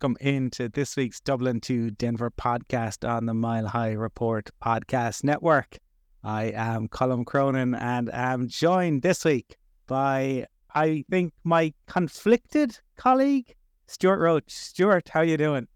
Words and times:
Welcome 0.00 0.16
into 0.20 0.68
this 0.68 0.96
week's 0.96 1.18
Dublin 1.18 1.60
to 1.62 1.90
Denver 1.90 2.30
podcast 2.30 3.04
on 3.08 3.26
the 3.26 3.34
Mile 3.34 3.66
High 3.66 3.94
Report 3.94 4.48
podcast 4.62 5.24
network. 5.24 5.76
I 6.22 6.52
am 6.54 6.86
Colm 6.86 7.26
Cronin 7.26 7.74
and 7.74 8.08
am 8.14 8.46
joined 8.46 9.02
this 9.02 9.24
week 9.24 9.56
by, 9.88 10.46
I 10.72 11.04
think, 11.10 11.32
my 11.42 11.74
conflicted 11.88 12.78
colleague, 12.96 13.56
Stuart 13.88 14.20
Roach. 14.20 14.52
Stuart, 14.52 15.08
how 15.08 15.22
you 15.22 15.36
doing? 15.36 15.66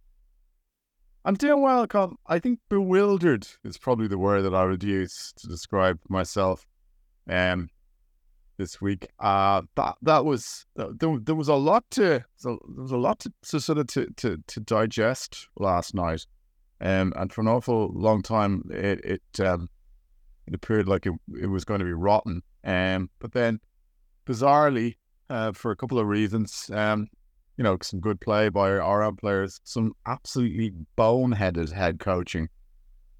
I'm 1.24 1.34
doing 1.34 1.60
well, 1.60 1.88
Colm. 1.88 2.14
I 2.24 2.38
think 2.38 2.60
bewildered 2.68 3.48
is 3.64 3.76
probably 3.76 4.06
the 4.06 4.18
word 4.18 4.42
that 4.42 4.54
I 4.54 4.66
would 4.66 4.84
use 4.84 5.32
to 5.38 5.48
describe 5.48 5.98
myself. 6.08 6.64
Um, 7.28 7.70
this 8.62 8.80
week. 8.80 9.08
Uh, 9.18 9.62
that 9.74 9.96
that 10.02 10.24
was 10.24 10.64
there, 10.76 11.18
there 11.18 11.34
was 11.34 11.48
a 11.48 11.54
lot 11.54 11.84
to 11.90 12.24
there 12.44 12.56
was 12.76 12.92
a 12.92 12.96
lot 12.96 13.18
to, 13.18 13.32
to 13.42 13.60
sort 13.60 13.78
of 13.78 13.88
to, 13.88 14.06
to, 14.16 14.38
to 14.46 14.60
digest 14.60 15.48
last 15.58 15.94
night, 15.94 16.24
um, 16.80 17.12
and 17.16 17.32
for 17.32 17.40
an 17.40 17.48
awful 17.48 17.90
long 17.92 18.22
time 18.22 18.62
it 18.70 19.00
it 19.04 19.40
um, 19.40 19.68
it 20.46 20.54
appeared 20.54 20.88
like 20.88 21.06
it, 21.06 21.12
it 21.40 21.48
was 21.48 21.64
going 21.64 21.80
to 21.80 21.84
be 21.84 21.92
rotten. 21.92 22.42
Um, 22.64 23.10
but 23.18 23.32
then 23.32 23.58
bizarrely, 24.26 24.96
uh, 25.28 25.52
for 25.52 25.72
a 25.72 25.76
couple 25.76 25.98
of 25.98 26.06
reasons, 26.06 26.70
um, 26.72 27.08
you 27.56 27.64
know, 27.64 27.76
some 27.82 28.00
good 28.00 28.20
play 28.20 28.48
by 28.48 28.70
our 28.70 29.02
own 29.02 29.16
players, 29.16 29.60
some 29.64 29.92
absolutely 30.06 30.72
boneheaded 30.96 31.72
head 31.72 31.98
coaching 31.98 32.48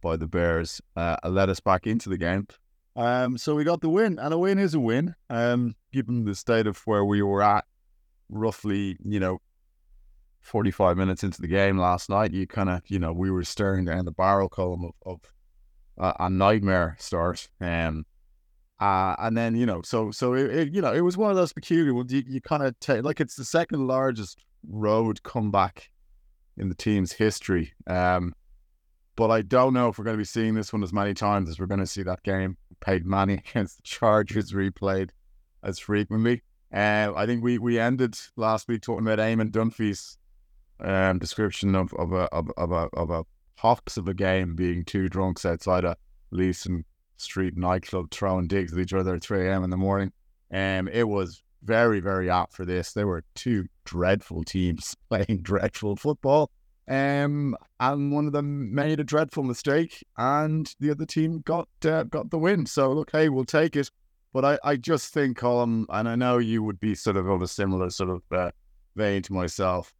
by 0.01 0.17
the 0.17 0.27
Bears 0.29 0.81
uh, 0.97 1.17
led 1.25 1.51
us 1.51 1.61
back 1.61 1.87
into 1.87 2.09
the 2.09 2.19
game. 2.19 2.47
Um, 2.95 3.39
so 3.39 3.55
we 3.55 3.65
got 3.65 3.81
the 3.81 3.89
win, 3.89 4.19
and 4.19 4.35
a 4.35 4.39
win 4.39 4.59
is 4.59 4.75
a 4.75 4.81
win. 4.81 5.15
Um, 5.31 5.75
given 5.93 6.25
the 6.25 6.35
state 6.35 6.67
of 6.67 6.79
where 6.87 7.05
we 7.05 7.23
were 7.23 7.43
at, 7.43 7.65
roughly, 8.29 8.99
you 9.05 9.19
know, 9.19 9.41
forty-five 10.41 10.97
minutes 10.97 11.25
into 11.25 11.41
the 11.41 11.49
game 11.49 11.79
last 11.79 12.11
night, 12.11 12.33
you 12.33 12.47
kind 12.47 12.69
of, 12.69 12.83
you 12.89 12.99
know, 12.99 13.13
we 13.13 13.31
were 13.31 13.45
staring 13.45 13.85
down 13.85 14.05
the 14.05 14.13
barrel 14.13 14.51
Colm 14.51 14.85
of, 14.85 14.95
of 15.07 15.21
uh, 15.99 16.13
a 16.21 16.29
nightmare 16.29 16.97
start. 16.99 17.49
Um, 17.61 18.05
uh, 18.79 19.15
and 19.21 19.37
then 19.37 19.55
you 19.55 19.65
know, 19.65 19.81
so 19.83 20.11
so 20.11 20.35
it, 20.35 20.51
it, 20.51 20.75
you 20.75 20.83
know, 20.83 20.93
it 20.93 21.01
was 21.01 21.17
one 21.17 21.31
of 21.31 21.37
those 21.37 21.53
peculiar 21.53 21.95
ones. 21.95 22.13
You, 22.13 22.23
you 22.27 22.41
kind 22.41 22.63
of 22.63 22.79
take 22.81 23.05
like 23.05 23.21
it's 23.21 23.37
the 23.37 23.45
second 23.45 23.87
largest 23.87 24.39
road 24.69 25.23
comeback 25.23 25.91
in 26.59 26.69
the 26.69 26.75
team's 26.75 27.13
history. 27.13 27.73
Um, 27.87 28.35
but 29.17 29.31
I 29.31 29.43
don't 29.43 29.75
know 29.75 29.89
if 29.89 29.99
we're 29.99 30.05
going 30.05 30.17
to 30.17 30.21
be 30.21 30.25
seeing 30.25 30.55
this 30.55 30.73
one 30.73 30.83
as 30.83 30.93
many 30.93 31.15
times 31.15 31.49
as 31.49 31.59
we're 31.59 31.67
going 31.67 31.81
to 31.81 31.87
see 31.87 32.03
that 32.03 32.23
game 32.23 32.57
Peyton 32.83 33.09
Manning 33.09 33.43
against 33.51 33.79
the 33.79 33.83
Chargers 33.83 34.53
replayed 34.53 35.11
as 35.63 35.79
frequently. 35.79 36.43
Uh, 36.73 37.13
I 37.15 37.27
think 37.27 37.43
we 37.43 37.59
we 37.59 37.79
ended 37.79 38.19
last 38.37 38.69
week 38.69 38.83
talking 38.83 39.07
about 39.07 39.19
Eamon 39.19 39.51
Dunphy's 39.51 40.19
um, 40.81 41.19
description 41.19 41.75
of 41.75 41.93
of 41.95 42.13
a 42.13 42.25
of, 42.33 42.51
of 42.57 42.73
a 42.73 42.89
of 42.95 43.11
a 43.11 43.25
hops 43.57 43.97
of 43.97 44.09
a 44.09 44.15
game 44.15 44.57
being 44.57 44.85
two 44.85 45.09
drunks 45.09 45.45
outside 45.45 45.85
a 45.85 45.97
Leeson 46.31 46.85
Street 47.17 47.57
nightclub 47.57 48.11
throwing 48.11 48.49
digs 48.49 48.73
at 48.73 48.79
each 48.79 48.93
other 48.93 49.15
at 49.15 49.23
3 49.23 49.47
a.m. 49.47 49.65
in 49.65 49.71
the 49.71 49.77
morning. 49.77 50.13
Um, 50.53 50.89
it 50.89 51.05
was 51.05 51.43
very, 51.63 52.01
very 52.01 52.29
apt 52.29 52.55
for 52.55 52.65
this. 52.65 52.93
There 52.93 53.07
were 53.07 53.23
two 53.35 53.67
dreadful 53.85 54.43
teams 54.43 54.97
playing 55.09 55.43
dreadful 55.43 55.97
football. 55.97 56.51
Um, 56.93 57.57
and 57.81 58.13
one 58.13 58.27
of 58.27 58.35
them 58.35 58.75
made 58.75 59.01
a 59.01 59.05
dreadful 59.05 59.45
mistake, 59.45 60.05
and 60.19 60.71
the 60.79 60.91
other 60.91 61.07
team 61.07 61.41
got 61.41 61.67
uh, 61.87 62.03
got 62.03 62.29
the 62.29 62.39
win. 62.39 62.67
So 62.67 62.93
look, 62.93 63.13
hey, 63.13 63.31
we'll 63.31 63.47
take 63.47 63.77
it. 63.77 63.91
But 64.35 64.45
I, 64.45 64.59
I 64.63 64.77
just 64.77 65.13
think, 65.13 65.39
Colm, 65.39 65.87
and 65.89 66.07
I 66.07 66.17
know 66.17 66.37
you 66.37 66.63
would 66.63 66.81
be 66.81 66.95
sort 66.95 67.17
of 67.17 67.27
of 67.29 67.41
a 67.41 67.49
similar 67.49 67.89
sort 67.89 68.11
of 68.11 68.23
uh, 68.31 68.51
vein 68.95 69.23
to 69.23 69.33
myself. 69.33 69.95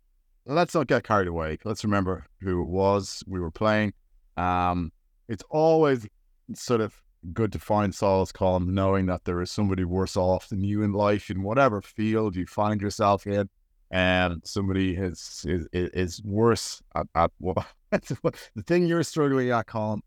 Let's 0.45 0.75
not 0.75 0.87
get 0.87 1.05
carried 1.05 1.29
away. 1.29 1.59
Let's 1.65 1.83
remember 1.83 2.27
who 2.43 2.61
it 2.61 2.69
was 2.69 3.25
we 3.27 3.41
were 3.41 3.51
playing. 3.51 3.95
Um, 4.37 4.93
it's 5.29 5.45
always 5.49 6.07
sort 6.55 6.83
of 6.83 6.95
good 7.33 7.53
to 7.53 7.59
find 7.59 7.95
solace, 7.95 8.33
Colm, 8.33 8.67
knowing 8.67 9.07
that 9.07 9.25
there 9.25 9.41
is 9.41 9.51
somebody 9.51 9.85
worse 9.85 10.17
off 10.17 10.51
than 10.51 10.63
you 10.63 10.83
in 10.83 10.93
life 10.93 11.31
in 11.31 11.43
whatever 11.43 11.81
field 11.81 12.37
you 12.37 12.45
find 12.45 12.83
yourself 12.83 13.27
in 13.27 13.49
and 13.93 14.41
somebody 14.43 14.97
is 14.97 15.45
is, 15.47 15.69
is 15.73 16.23
worse 16.25 16.83
at, 16.97 17.07
at 17.15 17.31
what 17.39 17.67
the 17.93 18.63
thing 18.67 18.87
you're 18.87 19.03
struggling 19.03 19.51
at, 19.51 19.67
Colm. 19.67 20.01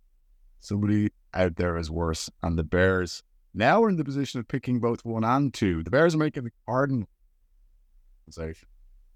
Somebody 0.60 1.12
out 1.36 1.56
there 1.56 1.78
is 1.78 1.92
worse, 1.92 2.30
and 2.42 2.58
the 2.58 2.64
Bears 2.64 3.22
now 3.54 3.84
are 3.84 3.90
in 3.90 3.98
the 3.98 4.04
position 4.04 4.40
of 4.40 4.48
picking 4.48 4.80
both 4.80 5.06
one 5.06 5.24
and 5.24 5.54
two. 5.54 5.84
The 5.84 5.92
Bears 5.92 6.16
are 6.16 6.18
making 6.18 6.46
the 6.46 6.52
Cardinal 6.66 7.08
safe. 8.32 8.66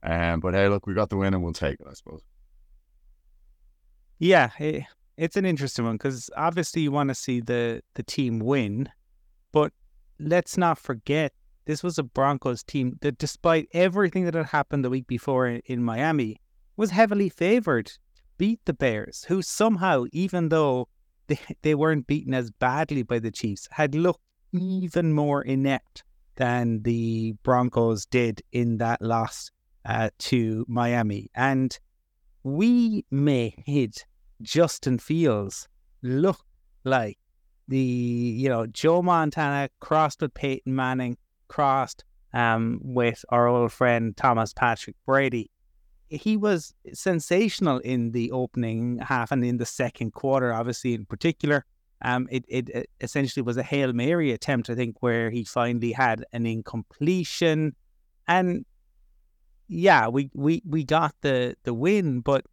Um, 0.04 0.40
but 0.40 0.54
hey, 0.54 0.70
look, 0.70 0.86
we 0.86 0.94
got 0.94 1.10
the 1.10 1.18
win, 1.18 1.34
and 1.34 1.44
we'll 1.44 1.52
take 1.52 1.80
it, 1.80 1.88
I 1.90 1.94
suppose. 1.94 2.22
Yeah, 4.20 4.52
it, 4.60 4.84
it's 5.18 5.36
an 5.36 5.46
interesting 5.46 5.86
one 5.86 5.96
because 5.96 6.30
obviously 6.38 6.84
you 6.84 6.92
want 6.92 7.10
to 7.10 7.16
see 7.16 7.40
the 7.40 7.82
the 7.96 8.04
team 8.04 8.38
win, 8.38 8.90
but 9.52 9.74
let's 10.20 10.58
not 10.58 10.78
forget 10.78 11.34
this 11.70 11.84
was 11.84 12.00
a 12.00 12.04
Broncos 12.04 12.64
team 12.64 12.98
that, 13.02 13.20
despite 13.20 13.70
everything 13.74 14.26
that 14.26 14.34
had 14.34 14.48
happened 14.48 14.84
the 14.84 14.90
week 14.90 15.06
before 15.06 15.46
in, 15.46 15.62
in 15.68 15.84
Miami, 15.84 16.42
was 16.76 16.90
heavily 16.90 17.30
favored, 17.30 17.92
beat 18.40 18.60
the 18.66 18.74
Bears, 18.74 19.24
who 19.26 19.44
somehow, 19.44 20.06
even 20.12 20.50
though 20.50 20.88
they, 21.28 21.38
they 21.62 21.76
weren't 21.76 22.08
beaten 22.08 22.34
as 22.34 22.50
badly 22.50 23.04
by 23.04 23.20
the 23.20 23.30
Chiefs, 23.30 23.68
had 23.70 23.94
looked 23.94 24.24
even 24.52 25.14
more 25.14 25.44
inept 25.44 26.04
than 26.38 26.82
the 26.82 27.36
Broncos 27.44 28.08
did 28.08 28.42
in 28.52 28.80
that 28.80 29.00
loss 29.00 29.52
uh, 29.86 30.10
to 30.18 30.66
Miami. 30.68 31.30
And 31.36 31.78
we 32.42 33.06
made 33.12 34.02
Justin 34.42 34.98
Fields 34.98 35.68
look 36.02 36.40
like 36.84 37.20
the, 37.68 37.78
you 37.78 38.50
know, 38.50 38.66
Joe 38.66 39.04
Montana 39.04 39.70
crossed 39.80 40.24
with 40.24 40.34
Peyton 40.34 40.76
Manning 40.76 41.16
crossed 41.50 42.06
um, 42.34 42.80
with 42.82 43.26
our 43.30 43.48
old 43.48 43.72
friend 43.72 44.16
Thomas 44.16 44.54
Patrick 44.54 44.96
Brady. 45.06 45.52
He 46.10 46.38
was 46.38 46.74
sensational 46.94 47.80
in 47.80 48.12
the 48.12 48.32
opening 48.32 48.98
half 49.00 49.32
and 49.32 49.44
in 49.44 49.58
the 49.58 49.66
second 49.66 50.14
quarter, 50.14 50.54
obviously, 50.54 50.94
in 50.94 51.06
particular. 51.06 51.66
Um, 52.02 52.30
it, 52.32 52.46
it, 52.48 52.90
essentially 53.02 53.44
was 53.44 53.58
a 53.58 53.64
Hail 53.64 53.92
Mary 53.92 54.32
attempt, 54.32 54.70
I 54.70 54.76
think, 54.76 55.04
where 55.04 55.30
he 55.30 55.44
finally 55.44 55.92
had 55.92 56.24
an 56.32 56.46
incompletion. 56.46 57.76
And 58.28 58.66
yeah, 59.68 60.08
we, 60.08 60.32
we, 60.34 60.64
we 60.66 60.86
got 60.86 61.14
the, 61.22 61.56
the 61.64 61.74
win, 61.74 62.22
but 62.22 62.46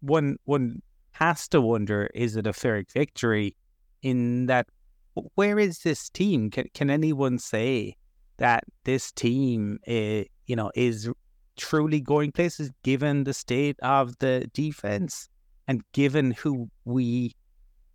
one 0.00 0.36
one 0.44 0.82
has 1.12 1.48
to 1.48 1.60
wonder 1.60 2.10
is 2.14 2.36
it 2.36 2.46
a 2.46 2.52
fair 2.52 2.82
victory 2.92 3.56
in 4.02 4.46
that 4.46 4.66
where 5.36 5.58
is 5.58 5.78
this 5.80 6.10
team? 6.10 6.50
Can, 6.50 6.68
can 6.74 6.90
anyone 6.90 7.38
say 7.38 7.94
that 8.38 8.64
this 8.84 9.12
team, 9.12 9.78
uh, 9.86 10.24
you 10.46 10.56
know, 10.56 10.70
is 10.74 11.10
truly 11.56 12.00
going 12.00 12.32
places 12.32 12.70
given 12.82 13.24
the 13.24 13.34
state 13.34 13.78
of 13.80 14.18
the 14.18 14.50
defense 14.52 15.28
and 15.68 15.82
given 15.92 16.32
who 16.32 16.68
we 16.84 17.34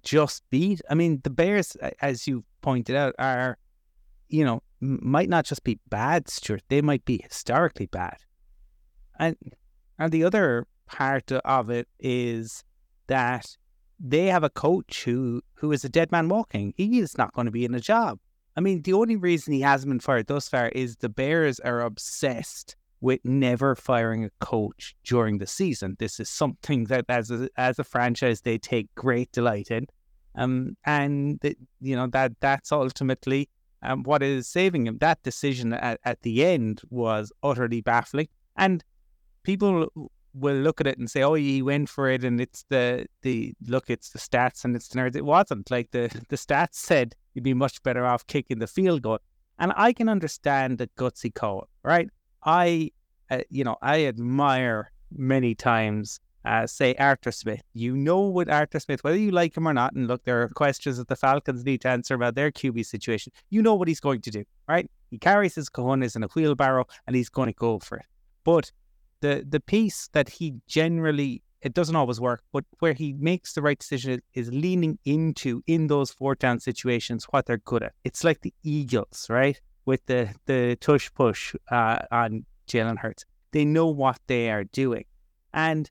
just 0.03 0.44
beat. 0.50 0.81
I 0.89 0.95
mean, 0.95 1.19
the 1.23 1.29
Bears, 1.29 1.75
as 2.01 2.27
you 2.27 2.44
pointed 2.61 2.95
out, 2.95 3.16
are, 3.19 3.57
you 4.30 4.45
know, 4.45 4.62
might 4.80 5.30
not 5.30 5.45
just 5.45 5.63
be 5.63 5.80
bad, 5.89 6.30
Stuart. 6.30 6.63
They 6.69 6.81
might 6.81 7.03
be 7.06 7.21
historically 7.24 7.88
bad. 7.88 8.18
And 9.19 9.35
and 9.97 10.12
the 10.12 10.24
other 10.24 10.65
part 10.85 11.31
of 11.31 11.69
it 11.69 11.88
is 12.00 12.63
that 13.07 13.57
they 14.00 14.27
have 14.27 14.44
a 14.44 14.50
coach 14.50 15.03
who 15.03 15.42
who 15.56 15.74
is 15.74 15.83
a 15.83 15.89
dead 15.89 16.12
man 16.12 16.30
walking. 16.30 16.74
He 16.77 17.00
is 17.00 17.18
not 17.18 17.33
going 17.33 17.45
to 17.45 17.51
be 17.51 17.65
in 17.65 17.75
a 17.75 17.80
job. 17.81 18.19
I 18.59 18.61
mean, 18.61 18.81
the 18.81 18.91
only 18.91 19.15
reason 19.15 19.53
he 19.53 19.61
hasn't 19.61 19.89
been 19.89 20.01
fired 20.01 20.27
thus 20.27 20.50
far 20.50 20.67
is 20.67 20.97
the 20.97 21.07
Bears 21.07 21.61
are 21.61 21.79
obsessed 21.79 22.75
with 23.00 23.21
never 23.23 23.73
firing 23.73 24.25
a 24.25 24.31
coach 24.41 24.97
during 25.06 25.38
the 25.38 25.47
season. 25.47 25.95
This 25.97 26.19
is 26.19 26.29
something 26.29 26.83
that, 26.88 27.06
as 27.07 27.31
a, 27.31 27.47
as 27.56 27.79
a 27.79 27.85
franchise, 27.85 28.41
they 28.41 28.57
take 28.57 28.94
great 28.95 29.31
delight 29.31 29.71
in, 29.71 29.88
um, 30.35 30.75
and 30.85 31.39
the, 31.39 31.56
you 31.79 31.95
know 31.95 32.07
that 32.07 32.33
that's 32.41 32.73
ultimately 32.73 33.47
um, 33.81 34.03
what 34.03 34.21
is 34.21 34.45
saving 34.45 34.88
him. 34.88 34.97
That 34.97 35.23
decision 35.23 35.71
at, 35.71 36.01
at 36.03 36.21
the 36.23 36.44
end 36.44 36.81
was 36.89 37.31
utterly 37.41 37.79
baffling, 37.79 38.27
and 38.57 38.83
people 39.44 39.88
will 40.33 40.57
look 40.57 40.81
at 40.81 40.88
it 40.88 40.97
and 40.97 41.09
say, 41.09 41.23
"Oh, 41.23 41.35
he 41.35 41.61
went 41.61 41.88
for 41.88 42.09
it," 42.09 42.25
and 42.25 42.41
it's 42.41 42.65
the 42.67 43.06
the 43.21 43.53
look, 43.65 43.89
it's 43.89 44.09
the 44.09 44.19
stats 44.19 44.65
and 44.65 44.75
it's 44.75 44.89
the 44.89 45.00
nerds. 45.00 45.15
It 45.15 45.23
wasn't 45.23 45.71
like 45.71 45.91
the 45.91 46.09
the 46.27 46.35
stats 46.35 46.75
said 46.75 47.15
you'd 47.34 47.44
be 47.44 47.54
much 47.54 47.81
better 47.84 48.06
off 48.06 48.26
kicking 48.28 48.60
the 48.60 48.68
field 48.68 49.02
goal. 49.02 49.20
And 49.60 49.74
I 49.76 49.94
can 49.94 50.08
understand 50.10 50.78
the 50.78 50.88
gutsy 50.98 51.34
call, 51.34 51.68
right? 51.84 52.10
I, 52.44 52.92
uh, 53.30 53.42
you 53.50 53.64
know, 53.64 53.76
I 53.81 54.06
admire 54.06 54.92
many 55.12 55.54
times, 55.54 56.20
uh, 56.46 56.66
say 56.66 56.96
Arthur 56.96 57.31
Smith. 57.31 57.62
You 57.74 57.98
know, 57.98 58.22
with 58.30 58.50
Arthur 58.50 58.80
Smith, 58.80 59.04
whether 59.04 59.18
you 59.18 59.31
like 59.31 59.58
him 59.58 59.68
or 59.68 59.74
not, 59.74 59.94
and 59.94 60.08
look, 60.08 60.24
there 60.24 60.42
are 60.42 60.50
questions 60.50 60.98
that 60.98 61.10
the 61.10 61.16
Falcons 61.16 61.66
need 61.66 61.81
to 61.81 61.90
answer 61.90 62.16
about 62.16 62.36
their 62.36 62.52
QB 62.52 62.86
situation. 62.86 63.34
You 63.50 63.62
know 63.62 63.76
what 63.76 63.90
he's 63.90 64.00
going 64.00 64.22
to 64.22 64.31
do, 64.31 64.46
right? 64.68 64.90
He 65.12 65.18
carries 65.18 65.56
his 65.56 65.70
cojones 65.70 66.16
in 66.16 66.24
a 66.24 66.28
wheelbarrow 66.28 66.86
and 67.06 67.16
he's 67.16 67.30
going 67.30 67.48
to 67.48 67.54
go 67.54 67.80
for 67.80 67.98
it. 67.98 68.06
But 68.46 68.72
the 69.22 69.46
the 69.48 69.60
piece 69.60 70.10
that 70.14 70.30
he 70.30 70.56
generally 70.68 71.44
it 71.61 71.73
doesn't 71.73 71.95
always 71.95 72.19
work, 72.19 72.41
but 72.51 72.63
where 72.79 72.94
he 72.94 73.13
makes 73.13 73.53
the 73.53 73.61
right 73.61 73.77
decision 73.77 74.21
is 74.33 74.51
leaning 74.51 74.97
into 75.06 75.61
in 75.67 75.88
those 75.88 76.11
fourth 76.11 76.39
down 76.39 76.59
situations 76.59 77.25
what 77.31 77.45
they're 77.45 77.57
good 77.57 77.83
at. 77.83 77.94
It's 78.03 78.23
like 78.23 78.41
the 78.41 78.53
Eagles, 78.63 79.27
right? 79.29 79.59
With 79.85 80.06
the 80.06 80.29
the 80.45 80.77
tush 80.79 81.09
push 81.13 81.56
uh, 81.69 82.00
on 82.11 82.45
Jalen 82.67 82.97
Hurts, 82.97 83.25
they 83.51 83.65
know 83.65 83.88
what 83.88 84.19
they 84.27 84.50
are 84.51 84.63
doing, 84.65 85.06
and 85.53 85.89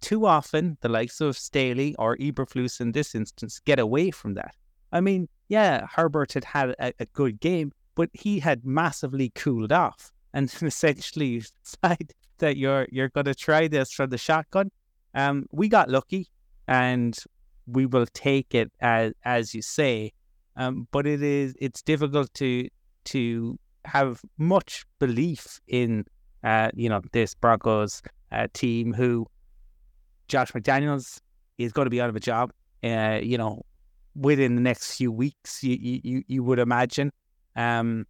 too 0.00 0.26
often 0.26 0.76
the 0.80 0.88
likes 0.88 1.20
of 1.20 1.36
Staley 1.36 1.94
or 1.96 2.16
Eberflus 2.16 2.80
in 2.80 2.92
this 2.92 3.14
instance 3.14 3.58
get 3.58 3.78
away 3.78 4.10
from 4.10 4.34
that. 4.34 4.54
I 4.92 5.00
mean, 5.00 5.28
yeah, 5.48 5.86
Herbert 5.94 6.32
had 6.32 6.44
had 6.44 6.70
a, 6.78 6.92
a 7.00 7.06
good 7.06 7.40
game, 7.40 7.72
but 7.94 8.10
he 8.12 8.38
had 8.38 8.64
massively 8.64 9.30
cooled 9.34 9.72
off 9.72 10.12
and 10.32 10.52
essentially 10.62 11.42
decide 11.64 12.12
that 12.38 12.56
you're 12.56 12.86
you're 12.90 13.08
going 13.08 13.26
to 13.26 13.34
try 13.34 13.68
this 13.68 13.92
from 13.92 14.10
the 14.10 14.18
shotgun. 14.18 14.70
Um, 15.18 15.46
we 15.50 15.68
got 15.68 15.90
lucky, 15.90 16.28
and 16.68 17.18
we 17.66 17.86
will 17.86 18.06
take 18.14 18.54
it 18.54 18.70
as 18.80 19.12
as 19.24 19.52
you 19.52 19.62
say. 19.62 20.12
Um, 20.56 20.86
but 20.92 21.06
it 21.08 21.22
is 21.22 21.54
it's 21.60 21.82
difficult 21.82 22.32
to 22.34 22.68
to 23.06 23.58
have 23.84 24.20
much 24.38 24.84
belief 25.00 25.60
in 25.66 26.04
uh, 26.44 26.70
you 26.74 26.88
know 26.88 27.00
this 27.12 27.34
Broncos 27.34 28.00
uh, 28.30 28.46
team 28.52 28.92
who 28.92 29.26
Josh 30.28 30.52
McDaniels 30.52 31.20
is 31.58 31.72
going 31.72 31.86
to 31.86 31.90
be 31.90 32.00
out 32.00 32.10
of 32.10 32.14
a 32.14 32.20
job. 32.20 32.52
Uh, 32.84 33.18
you 33.20 33.36
know, 33.36 33.62
within 34.14 34.54
the 34.54 34.60
next 34.60 34.96
few 34.96 35.10
weeks, 35.10 35.64
you 35.64 35.76
you 35.80 36.22
you 36.28 36.44
would 36.44 36.60
imagine. 36.60 37.10
Um, 37.56 38.06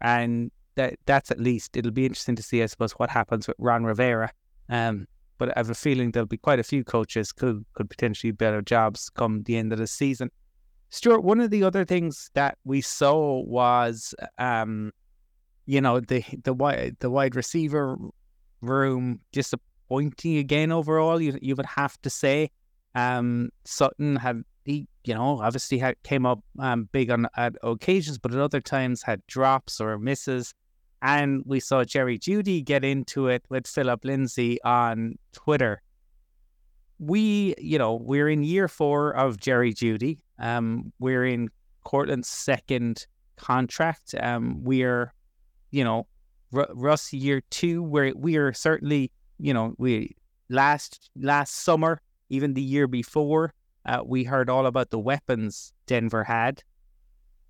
and 0.00 0.50
that 0.74 0.96
that's 1.06 1.30
at 1.30 1.38
least 1.38 1.76
it'll 1.76 1.92
be 1.92 2.06
interesting 2.06 2.34
to 2.34 2.42
see, 2.42 2.64
I 2.64 2.66
suppose, 2.66 2.92
what 2.92 3.10
happens 3.10 3.46
with 3.46 3.56
Ron 3.60 3.84
Rivera. 3.84 4.32
Um, 4.68 5.06
but 5.38 5.50
I 5.50 5.52
have 5.56 5.70
a 5.70 5.74
feeling 5.74 6.10
there'll 6.10 6.26
be 6.26 6.36
quite 6.36 6.58
a 6.58 6.64
few 6.64 6.84
coaches 6.84 7.32
could 7.32 7.64
could 7.74 7.88
potentially 7.88 8.32
better 8.32 8.60
jobs 8.60 9.10
come 9.10 9.42
the 9.44 9.56
end 9.56 9.72
of 9.72 9.78
the 9.78 9.86
season. 9.86 10.30
Stuart, 10.90 11.22
one 11.22 11.40
of 11.40 11.50
the 11.50 11.64
other 11.64 11.84
things 11.84 12.30
that 12.34 12.56
we 12.64 12.80
saw 12.80 13.42
was, 13.44 14.14
um, 14.38 14.90
you 15.66 15.80
know, 15.80 16.00
the 16.00 16.24
the 16.44 16.52
wide 16.52 16.96
the 17.00 17.10
wide 17.10 17.36
receiver 17.36 17.96
room 18.60 19.20
disappointing 19.32 20.38
again 20.38 20.72
overall. 20.72 21.20
You 21.20 21.38
you 21.40 21.54
would 21.56 21.66
have 21.66 22.00
to 22.02 22.10
say, 22.10 22.50
um, 22.94 23.50
Sutton 23.64 24.16
had 24.16 24.42
he, 24.64 24.86
you 25.04 25.14
know, 25.14 25.40
obviously 25.40 25.78
had, 25.78 25.96
came 26.02 26.26
up 26.26 26.40
um, 26.58 26.88
big 26.92 27.10
on 27.10 27.26
at 27.36 27.54
occasions, 27.62 28.18
but 28.18 28.32
at 28.34 28.40
other 28.40 28.60
times 28.60 29.02
had 29.02 29.26
drops 29.26 29.80
or 29.80 29.98
misses. 29.98 30.54
And 31.00 31.42
we 31.46 31.60
saw 31.60 31.84
Jerry 31.84 32.18
Jeudy 32.18 32.64
get 32.64 32.84
into 32.84 33.28
it 33.28 33.44
with 33.48 33.66
Philip 33.66 34.04
Lindsay 34.04 34.60
on 34.62 35.16
Twitter. 35.32 35.80
We, 36.98 37.54
you 37.58 37.78
know, 37.78 37.94
we're 37.94 38.28
in 38.28 38.42
year 38.42 38.66
four 38.66 39.12
of 39.12 39.38
Jerry 39.38 39.72
Jeudy. 39.72 40.18
Um, 40.40 40.92
we're 40.98 41.24
in 41.24 41.50
Courtland's 41.84 42.28
second 42.28 43.06
contract. 43.36 44.14
Um, 44.18 44.64
we're, 44.64 45.12
you 45.70 45.84
know, 45.84 46.06
R- 46.52 46.68
Russ 46.74 47.12
year 47.12 47.42
two. 47.50 47.82
Where 47.82 48.12
we 48.16 48.36
are 48.36 48.52
certainly, 48.52 49.12
you 49.38 49.54
know, 49.54 49.74
we 49.78 50.16
last 50.48 51.10
last 51.16 51.54
summer, 51.54 52.00
even 52.30 52.54
the 52.54 52.62
year 52.62 52.88
before, 52.88 53.54
uh, 53.86 54.02
we 54.04 54.24
heard 54.24 54.50
all 54.50 54.66
about 54.66 54.90
the 54.90 54.98
weapons 54.98 55.72
Denver 55.86 56.24
had. 56.24 56.62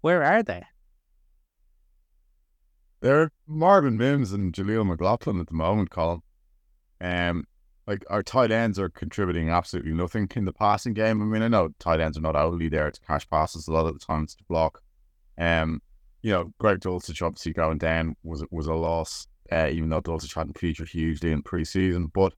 Where 0.02 0.22
are 0.22 0.42
they? 0.42 0.64
They're 3.00 3.30
Marvin 3.46 3.96
Mims 3.96 4.32
and 4.32 4.52
Jaleel 4.52 4.86
McLaughlin 4.86 5.40
at 5.40 5.46
the 5.46 5.54
moment, 5.54 5.90
Colm. 5.90 6.20
Um, 7.00 7.44
like 7.86 8.04
our 8.10 8.22
tight 8.22 8.50
ends 8.50 8.78
are 8.78 8.90
contributing 8.90 9.48
absolutely 9.48 9.92
nothing 9.92 10.28
in 10.36 10.44
the 10.44 10.52
passing 10.52 10.92
game. 10.92 11.22
I 11.22 11.24
mean, 11.24 11.42
I 11.42 11.48
know 11.48 11.70
tight 11.78 12.00
ends 12.00 12.18
are 12.18 12.22
not 12.22 12.36
only 12.36 12.68
there 12.68 12.90
to 12.90 13.00
cash 13.00 13.28
passes 13.30 13.66
a 13.66 13.72
lot 13.72 13.86
of 13.86 13.98
the 13.98 14.04
times 14.04 14.34
to 14.34 14.44
block. 14.44 14.82
Um, 15.38 15.80
you 16.22 16.32
know, 16.32 16.52
Greg 16.58 16.80
Dulcich 16.80 17.22
obviously 17.22 17.52
going 17.52 17.78
down 17.78 18.16
was 18.24 18.44
was 18.50 18.66
a 18.66 18.74
loss, 18.74 19.26
uh, 19.50 19.68
even 19.72 19.88
though 19.88 20.02
Dulcich 20.02 20.34
hadn't 20.34 20.58
featured 20.58 20.88
hugely 20.88 21.32
in 21.32 21.42
preseason. 21.42 22.12
But 22.12 22.34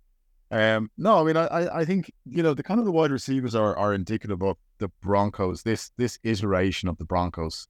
um, 0.52 0.90
no, 0.98 1.18
I 1.20 1.24
mean, 1.24 1.36
I 1.36 1.80
I 1.80 1.84
think 1.84 2.12
you 2.26 2.42
know 2.42 2.54
the 2.54 2.62
kind 2.62 2.78
of 2.78 2.86
the 2.86 2.92
wide 2.92 3.10
receivers 3.10 3.54
are 3.54 3.76
are 3.76 3.94
indicative 3.94 4.42
of 4.42 4.56
the 4.78 4.88
Broncos. 5.00 5.62
This 5.62 5.90
this 5.96 6.18
iteration 6.22 6.88
of 6.88 6.98
the 6.98 7.04
Broncos 7.04 7.66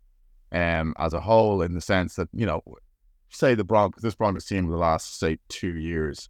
um, 0.52 0.94
as 0.98 1.12
a 1.12 1.20
whole, 1.20 1.62
in 1.62 1.74
the 1.74 1.80
sense 1.80 2.14
that 2.16 2.28
you 2.32 2.46
know, 2.46 2.62
say 3.30 3.54
the 3.54 3.64
Broncos, 3.64 4.02
this 4.02 4.14
Broncos 4.14 4.46
team 4.46 4.66
for 4.66 4.72
the 4.72 4.78
last 4.78 5.18
say 5.18 5.38
two 5.48 5.76
years, 5.76 6.28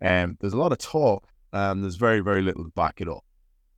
and 0.00 0.30
um, 0.30 0.38
there's 0.40 0.52
a 0.52 0.58
lot 0.58 0.72
of 0.72 0.78
talk, 0.78 1.26
and 1.52 1.82
there's 1.82 1.96
very 1.96 2.20
very 2.20 2.42
little 2.42 2.64
to 2.64 2.70
back 2.70 3.00
it 3.00 3.08
up. 3.08 3.24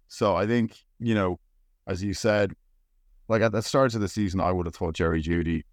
So 0.09 0.37
I 0.37 0.47
think 0.47 0.79
you 0.99 1.15
know, 1.15 1.39
as 1.87 2.03
you 2.03 2.15
said, 2.15 2.53
like 3.29 3.43
at 3.43 3.53
the 3.53 3.63
start 3.63 3.95
of 3.95 4.01
the 4.01 4.09
season, 4.09 4.41
I 4.41 4.53
would 4.53 4.67
have 4.67 4.75
thought 4.75 4.95
Jerry 4.95 5.23
Jeudy 5.23 5.65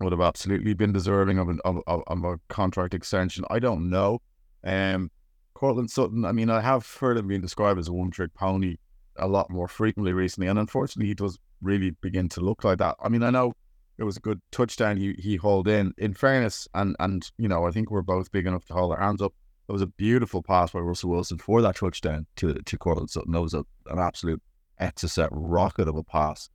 would 0.00 0.12
have 0.12 0.20
absolutely 0.20 0.74
been 0.74 0.92
deserving 0.92 1.38
of 1.38 1.48
an 1.48 1.60
of, 1.64 1.80
of, 1.86 2.24
a 2.24 2.38
contract 2.48 2.94
extension. 2.94 3.44
I 3.50 3.58
don't 3.58 3.88
know. 3.88 4.20
Um, 4.64 5.10
Courtland 5.54 5.90
Sutton, 5.90 6.24
I 6.24 6.32
mean, 6.32 6.50
I 6.50 6.60
have 6.60 6.86
heard 6.86 7.16
him 7.16 7.28
being 7.28 7.40
described 7.40 7.78
as 7.78 7.88
a 7.88 7.92
one 7.92 8.10
trick 8.10 8.34
pony 8.34 8.76
a 9.16 9.26
lot 9.26 9.48
more 9.48 9.68
frequently 9.68 10.12
recently, 10.12 10.48
and 10.48 10.58
unfortunately, 10.58 11.08
he 11.08 11.14
does 11.14 11.38
really 11.62 11.90
begin 12.00 12.28
to 12.30 12.40
look 12.40 12.64
like 12.64 12.78
that. 12.78 12.96
I 13.02 13.08
mean, 13.08 13.22
I 13.22 13.30
know 13.30 13.52
it 13.98 14.04
was 14.04 14.16
a 14.16 14.20
good 14.20 14.40
touchdown 14.50 14.96
he 14.96 15.14
he 15.18 15.36
hauled 15.36 15.68
in. 15.68 15.92
In 15.98 16.14
fairness, 16.14 16.68
and 16.74 16.96
and 17.00 17.28
you 17.38 17.48
know, 17.48 17.66
I 17.66 17.70
think 17.70 17.90
we're 17.90 18.02
both 18.02 18.30
big 18.32 18.46
enough 18.46 18.64
to 18.66 18.74
hold 18.74 18.92
our 18.92 19.00
hands 19.00 19.22
up. 19.22 19.34
It 19.68 19.72
was 19.72 19.82
a 19.82 19.86
beautiful 19.86 20.42
pass 20.42 20.70
by 20.70 20.80
Russell 20.80 21.10
Wilson 21.10 21.38
for 21.38 21.62
that 21.62 21.76
touchdown 21.76 22.26
to 22.36 22.54
to 22.54 22.78
Courtland 22.78 23.10
Sutton. 23.10 23.32
That 23.32 23.42
was 23.42 23.54
a, 23.54 23.64
an 23.86 23.98
absolute 23.98 24.42
exocet 24.80 25.28
rocket 25.32 25.88
of 25.88 25.96
a 25.96 26.04
pass. 26.04 26.50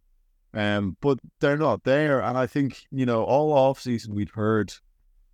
Um, 0.53 0.97
but 1.01 1.19
they're 1.39 1.57
not 1.57 1.83
there, 1.83 2.21
and 2.21 2.37
I 2.37 2.45
think 2.45 2.85
you 2.91 3.05
know 3.05 3.23
all 3.23 3.53
off 3.53 3.79
season 3.79 4.13
we'd 4.13 4.29
heard 4.29 4.73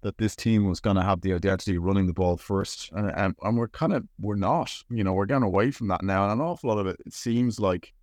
that 0.02 0.18
this 0.20 0.36
team 0.36 0.66
was 0.66 0.80
going 0.80 0.96
to 0.96 1.02
have 1.02 1.22
the 1.22 1.34
identity 1.34 1.78
running 1.78 2.06
the 2.06 2.14
ball 2.14 2.38
first, 2.38 2.92
and, 2.94 3.12
and 3.12 3.36
and 3.42 3.58
we're 3.58 3.68
kind 3.68 3.94
of 3.94 4.06
we're 4.20 4.36
not. 4.36 4.72
You 4.90 5.04
know, 5.04 5.14
we're 5.14 5.26
getting 5.26 5.44
away 5.44 5.72
from 5.72 5.88
that 5.88 6.04
now, 6.04 6.24
and 6.24 6.34
an 6.34 6.42
awful 6.42 6.70
lot 6.70 6.80
of 6.80 6.88
it 6.88 6.98
it 7.06 7.14
seems 7.14 7.60
like 7.60 7.94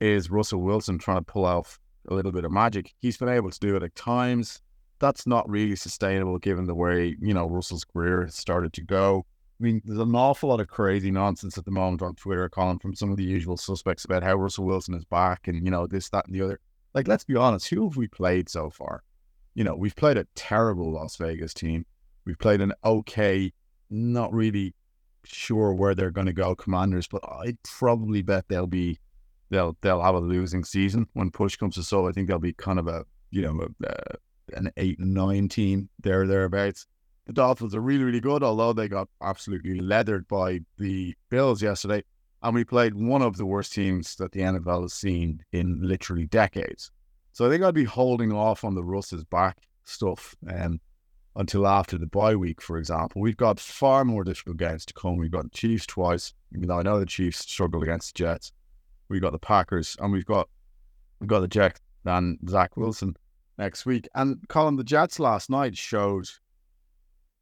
is 0.00 0.30
Russell 0.30 0.60
Wilson 0.60 0.98
trying 0.98 1.18
to 1.18 1.24
pull 1.24 1.44
off 1.44 1.78
a 2.08 2.14
little 2.14 2.32
bit 2.32 2.44
of 2.44 2.52
magic. 2.52 2.94
He's 3.00 3.16
been 3.16 3.28
able 3.28 3.50
to 3.50 3.58
do 3.58 3.76
it 3.76 3.82
at 3.82 3.94
times. 3.94 4.60
That's 4.98 5.26
not 5.26 5.48
really 5.48 5.76
sustainable 5.76 6.38
given 6.38 6.66
the 6.66 6.74
way, 6.74 7.16
you 7.20 7.34
know, 7.34 7.46
Russell's 7.46 7.84
career 7.84 8.24
has 8.24 8.34
started 8.34 8.72
to 8.74 8.82
go. 8.82 9.26
I 9.60 9.64
mean, 9.64 9.82
there's 9.84 9.98
an 9.98 10.14
awful 10.14 10.50
lot 10.50 10.60
of 10.60 10.68
crazy 10.68 11.10
nonsense 11.10 11.58
at 11.58 11.64
the 11.64 11.70
moment 11.70 12.02
on 12.02 12.14
Twitter, 12.14 12.48
calling 12.48 12.78
from 12.78 12.94
some 12.94 13.10
of 13.10 13.16
the 13.16 13.24
usual 13.24 13.56
suspects 13.56 14.04
about 14.04 14.22
how 14.22 14.36
Russell 14.36 14.64
Wilson 14.64 14.94
is 14.94 15.04
back 15.04 15.48
and, 15.48 15.64
you 15.64 15.70
know, 15.70 15.86
this, 15.86 16.08
that, 16.10 16.26
and 16.26 16.34
the 16.34 16.42
other. 16.42 16.60
Like, 16.94 17.08
let's 17.08 17.24
be 17.24 17.36
honest, 17.36 17.68
who 17.68 17.88
have 17.88 17.96
we 17.96 18.06
played 18.06 18.48
so 18.48 18.70
far? 18.70 19.02
You 19.54 19.64
know, 19.64 19.74
we've 19.74 19.96
played 19.96 20.16
a 20.16 20.26
terrible 20.36 20.92
Las 20.92 21.16
Vegas 21.16 21.52
team. 21.52 21.84
We've 22.24 22.38
played 22.38 22.60
an 22.60 22.72
okay, 22.84 23.52
not 23.90 24.32
really 24.32 24.74
sure 25.24 25.74
where 25.74 25.94
they're 25.94 26.10
going 26.10 26.28
to 26.28 26.32
go 26.32 26.54
commanders, 26.54 27.08
but 27.08 27.22
I'd 27.28 27.58
probably 27.64 28.22
bet 28.22 28.44
they'll 28.48 28.66
be 28.66 28.98
they'll 29.50 29.76
they'll 29.80 30.02
have 30.02 30.14
a 30.14 30.20
losing 30.20 30.64
season 30.64 31.06
when 31.14 31.30
push 31.30 31.56
comes 31.56 31.76
to 31.76 31.82
shove. 31.82 32.06
I 32.06 32.12
think 32.12 32.28
they'll 32.28 32.38
be 32.38 32.52
kind 32.52 32.78
of 32.78 32.88
a 32.88 33.04
you 33.30 33.42
know 33.42 33.68
a, 33.84 34.56
an 34.56 34.70
eight 34.76 34.98
and 34.98 35.14
nine 35.14 35.48
team 35.48 35.88
there 36.00 36.26
thereabouts. 36.26 36.86
The 37.26 37.32
Dolphins 37.32 37.74
are 37.74 37.80
really 37.80 38.04
really 38.04 38.20
good, 38.20 38.42
although 38.42 38.72
they 38.72 38.88
got 38.88 39.08
absolutely 39.22 39.80
leathered 39.80 40.26
by 40.28 40.60
the 40.78 41.14
Bills 41.30 41.62
yesterday, 41.62 42.02
and 42.42 42.54
we 42.54 42.64
played 42.64 42.94
one 42.94 43.22
of 43.22 43.36
the 43.36 43.46
worst 43.46 43.72
teams 43.72 44.16
that 44.16 44.32
the 44.32 44.40
NFL 44.40 44.82
has 44.82 44.94
seen 44.94 45.42
in 45.52 45.80
literally 45.82 46.26
decades. 46.26 46.90
So 47.32 47.46
I 47.46 47.50
think 47.50 47.62
I'd 47.62 47.74
be 47.74 47.84
holding 47.84 48.32
off 48.32 48.64
on 48.64 48.74
the 48.74 48.82
Russ's 48.82 49.24
back 49.24 49.58
stuff 49.84 50.34
um, 50.50 50.80
until 51.36 51.68
after 51.68 51.96
the 51.96 52.06
bye 52.06 52.34
week, 52.34 52.60
for 52.60 52.78
example. 52.78 53.20
We've 53.20 53.36
got 53.36 53.60
far 53.60 54.04
more 54.04 54.24
difficult 54.24 54.56
games 54.56 54.84
to 54.86 54.94
come. 54.94 55.16
We've 55.16 55.30
got 55.30 55.44
the 55.44 55.50
Chiefs 55.50 55.86
twice, 55.86 56.32
even 56.52 56.66
though 56.66 56.78
I 56.78 56.82
know 56.82 56.98
the 56.98 57.06
Chiefs 57.06 57.40
struggled 57.40 57.84
against 57.84 58.16
the 58.16 58.24
Jets 58.24 58.52
we've 59.08 59.22
got 59.22 59.32
the 59.32 59.38
Packers, 59.38 59.96
and 60.00 60.12
we've 60.12 60.26
got 60.26 60.48
we've 61.20 61.28
got 61.28 61.40
the 61.40 61.48
Jets 61.48 61.80
and 62.04 62.38
Zach 62.48 62.76
Wilson 62.76 63.16
next 63.58 63.86
week. 63.86 64.08
And 64.14 64.36
Colm, 64.48 64.76
the 64.76 64.84
Jets 64.84 65.18
last 65.18 65.50
night 65.50 65.76
showed 65.76 66.26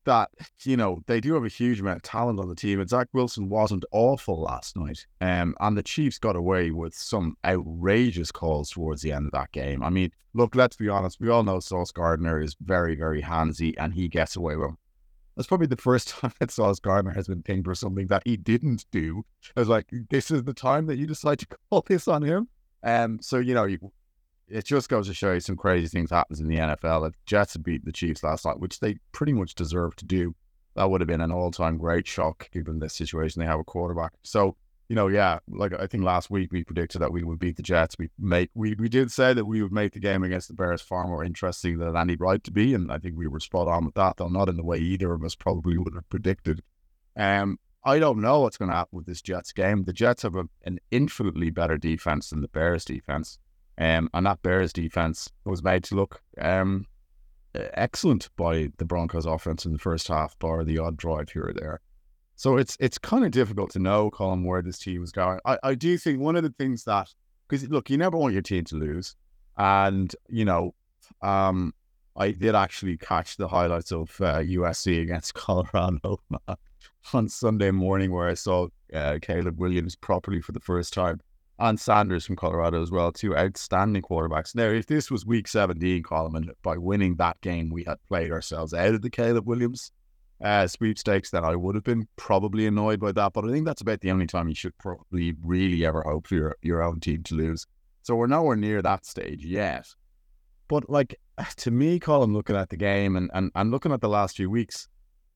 that 0.04 0.30
you 0.62 0.76
know 0.76 1.02
they 1.06 1.20
do 1.20 1.34
have 1.34 1.44
a 1.44 1.48
huge 1.48 1.80
amount 1.80 1.96
of 1.96 2.02
talent 2.02 2.40
on 2.40 2.48
the 2.48 2.54
team, 2.54 2.80
and 2.80 2.88
Zach 2.88 3.08
Wilson 3.12 3.48
wasn't 3.48 3.84
awful 3.92 4.40
last 4.40 4.76
night. 4.76 5.06
Um, 5.20 5.54
and 5.60 5.76
the 5.76 5.82
Chiefs 5.82 6.18
got 6.18 6.36
away 6.36 6.70
with 6.70 6.94
some 6.94 7.36
outrageous 7.44 8.32
calls 8.32 8.70
towards 8.70 9.02
the 9.02 9.12
end 9.12 9.26
of 9.26 9.32
that 9.32 9.52
game. 9.52 9.82
I 9.82 9.90
mean, 9.90 10.10
look, 10.34 10.54
let's 10.54 10.76
be 10.76 10.88
honest. 10.88 11.20
We 11.20 11.28
all 11.28 11.42
know 11.42 11.60
Sauce 11.60 11.92
Gardner 11.92 12.40
is 12.40 12.56
very, 12.60 12.94
very 12.94 13.22
handsy, 13.22 13.74
and 13.78 13.92
he 13.92 14.08
gets 14.08 14.36
away 14.36 14.56
with 14.56 14.70
that's 15.36 15.46
probably 15.46 15.66
the 15.66 15.76
first 15.76 16.08
time 16.20 16.32
that 16.40 16.50
Sauce 16.50 16.80
Gardner 16.80 17.12
has 17.12 17.28
been 17.28 17.42
pinged 17.42 17.64
for 17.64 17.74
something 17.74 18.06
that 18.08 18.22
he 18.24 18.36
didn't 18.36 18.86
do. 18.90 19.24
I 19.56 19.60
was 19.60 19.68
like, 19.68 19.86
this 20.10 20.30
is 20.30 20.44
the 20.44 20.54
time 20.54 20.86
that 20.86 20.96
you 20.96 21.06
decide 21.06 21.38
to 21.40 21.46
call 21.46 21.84
this 21.86 22.08
on 22.08 22.22
him. 22.22 22.48
Um, 22.82 23.18
so 23.20 23.38
you 23.38 23.54
know, 23.54 23.68
it 24.48 24.64
just 24.64 24.88
goes 24.88 25.08
to 25.08 25.14
show 25.14 25.32
you 25.32 25.40
some 25.40 25.56
crazy 25.56 25.88
things 25.88 26.10
happens 26.10 26.40
in 26.40 26.48
the 26.48 26.56
NFL. 26.56 27.10
The 27.10 27.14
Jets 27.26 27.54
had 27.54 27.64
beat 27.64 27.84
the 27.84 27.92
Chiefs 27.92 28.22
last 28.22 28.44
night, 28.46 28.60
which 28.60 28.80
they 28.80 28.96
pretty 29.12 29.32
much 29.32 29.54
deserve 29.54 29.96
to 29.96 30.04
do. 30.04 30.34
that 30.74 30.90
would 30.90 31.00
have 31.00 31.08
been 31.08 31.20
an 31.20 31.32
all-time 31.32 31.78
great 31.78 32.06
shock 32.06 32.50
given 32.52 32.78
the 32.78 32.88
situation 32.88 33.40
they 33.40 33.46
have 33.46 33.60
a 33.60 33.64
quarterback. 33.64 34.12
So 34.22 34.56
you 34.88 34.94
know, 34.94 35.08
yeah, 35.08 35.38
like 35.48 35.72
I 35.72 35.86
think 35.86 36.04
last 36.04 36.30
week 36.30 36.52
we 36.52 36.62
predicted 36.62 37.00
that 37.00 37.12
we 37.12 37.24
would 37.24 37.38
beat 37.38 37.56
the 37.56 37.62
Jets. 37.62 37.96
We 37.98 38.08
made 38.18 38.50
we, 38.54 38.74
we 38.74 38.88
did 38.88 39.10
say 39.10 39.32
that 39.32 39.44
we 39.44 39.62
would 39.62 39.72
make 39.72 39.92
the 39.92 40.00
game 40.00 40.22
against 40.22 40.48
the 40.48 40.54
Bears 40.54 40.80
far 40.80 41.06
more 41.08 41.24
interesting 41.24 41.78
than 41.78 41.96
any 41.96 42.14
right 42.16 42.42
to 42.44 42.52
be, 42.52 42.72
and 42.74 42.92
I 42.92 42.98
think 42.98 43.16
we 43.16 43.26
were 43.26 43.40
spot 43.40 43.68
on 43.68 43.84
with 43.84 43.94
that, 43.94 44.16
though 44.16 44.28
not 44.28 44.48
in 44.48 44.56
the 44.56 44.64
way 44.64 44.78
either 44.78 45.12
of 45.12 45.24
us 45.24 45.34
probably 45.34 45.76
would 45.76 45.94
have 45.94 46.08
predicted. 46.08 46.62
Um, 47.16 47.58
I 47.84 47.98
don't 47.98 48.20
know 48.20 48.40
what's 48.40 48.56
going 48.56 48.70
to 48.70 48.76
happen 48.76 48.96
with 48.96 49.06
this 49.06 49.22
Jets 49.22 49.52
game. 49.52 49.84
The 49.84 49.92
Jets 49.92 50.22
have 50.22 50.34
a, 50.36 50.48
an 50.64 50.78
infinitely 50.90 51.50
better 51.50 51.78
defense 51.78 52.30
than 52.30 52.40
the 52.40 52.48
Bears 52.48 52.84
defense, 52.84 53.38
um, 53.78 54.08
and 54.14 54.26
that 54.26 54.42
Bears 54.42 54.72
defense 54.72 55.28
was 55.44 55.64
made 55.64 55.82
to 55.84 55.96
look 55.96 56.20
um, 56.40 56.86
excellent 57.74 58.28
by 58.36 58.70
the 58.76 58.84
Broncos 58.84 59.26
offense 59.26 59.64
in 59.64 59.72
the 59.72 59.78
first 59.78 60.08
half, 60.08 60.38
bar 60.38 60.64
the 60.64 60.78
odd 60.78 60.96
drive 60.96 61.30
here 61.30 61.48
or 61.48 61.52
there. 61.52 61.80
So 62.36 62.58
it's 62.58 62.76
it's 62.78 62.98
kind 62.98 63.24
of 63.24 63.30
difficult 63.30 63.70
to 63.72 63.78
know, 63.78 64.10
Colm, 64.10 64.44
where 64.44 64.60
this 64.60 64.78
team 64.78 65.02
is 65.02 65.10
going. 65.10 65.40
I, 65.46 65.58
I 65.62 65.74
do 65.74 65.96
think 65.96 66.20
one 66.20 66.36
of 66.36 66.42
the 66.42 66.54
things 66.58 66.84
that 66.84 67.12
because 67.48 67.66
look, 67.68 67.88
you 67.88 67.96
never 67.96 68.16
want 68.18 68.34
your 68.34 68.42
team 68.42 68.64
to 68.64 68.76
lose, 68.76 69.16
and 69.56 70.14
you 70.28 70.44
know, 70.44 70.74
um, 71.22 71.72
I 72.14 72.32
did 72.32 72.54
actually 72.54 72.98
catch 72.98 73.38
the 73.38 73.48
highlights 73.48 73.90
of 73.90 74.10
uh, 74.20 74.40
USC 74.40 75.00
against 75.00 75.32
Colorado 75.34 76.20
on 77.14 77.28
Sunday 77.28 77.70
morning, 77.70 78.12
where 78.12 78.28
I 78.28 78.34
saw 78.34 78.68
uh, 78.92 79.18
Caleb 79.22 79.58
Williams 79.58 79.96
properly 79.96 80.42
for 80.42 80.52
the 80.52 80.60
first 80.60 80.92
time, 80.92 81.20
and 81.58 81.80
Sanders 81.80 82.26
from 82.26 82.36
Colorado 82.36 82.82
as 82.82 82.90
well, 82.90 83.12
two 83.12 83.34
outstanding 83.34 84.02
quarterbacks. 84.02 84.54
Now, 84.54 84.68
if 84.68 84.84
this 84.84 85.10
was 85.10 85.24
Week 85.24 85.48
17, 85.48 86.02
Colm, 86.02 86.50
by 86.62 86.76
winning 86.76 87.16
that 87.16 87.40
game, 87.40 87.70
we 87.70 87.84
had 87.84 87.96
played 88.08 88.30
ourselves 88.30 88.74
out 88.74 88.94
of 88.94 89.00
the 89.00 89.10
Caleb 89.10 89.46
Williams 89.46 89.90
uh, 90.42 90.66
sweepstakes, 90.66 91.30
then 91.30 91.44
I 91.44 91.56
would 91.56 91.74
have 91.74 91.84
been 91.84 92.06
probably 92.16 92.66
annoyed 92.66 93.00
by 93.00 93.12
that. 93.12 93.32
But 93.32 93.44
I 93.44 93.52
think 93.52 93.66
that's 93.66 93.82
about 93.82 94.00
the 94.00 94.10
only 94.10 94.26
time 94.26 94.48
you 94.48 94.54
should 94.54 94.76
probably 94.78 95.34
really 95.42 95.84
ever 95.86 96.02
hope 96.02 96.26
for 96.26 96.34
your, 96.34 96.56
your 96.62 96.82
own 96.82 97.00
team 97.00 97.22
to 97.24 97.34
lose. 97.34 97.66
So 98.02 98.14
we're 98.14 98.26
nowhere 98.26 98.56
near 98.56 98.82
that 98.82 99.06
stage 99.06 99.44
yet. 99.44 99.86
But 100.68 100.88
like 100.90 101.18
to 101.56 101.70
me, 101.70 101.98
Colm, 102.00 102.32
looking 102.32 102.56
at 102.56 102.70
the 102.70 102.76
game 102.76 103.16
and, 103.16 103.30
and, 103.34 103.50
and 103.54 103.70
looking 103.70 103.92
at 103.92 104.00
the 104.00 104.08
last 104.08 104.36
few 104.36 104.50
weeks, 104.50 104.88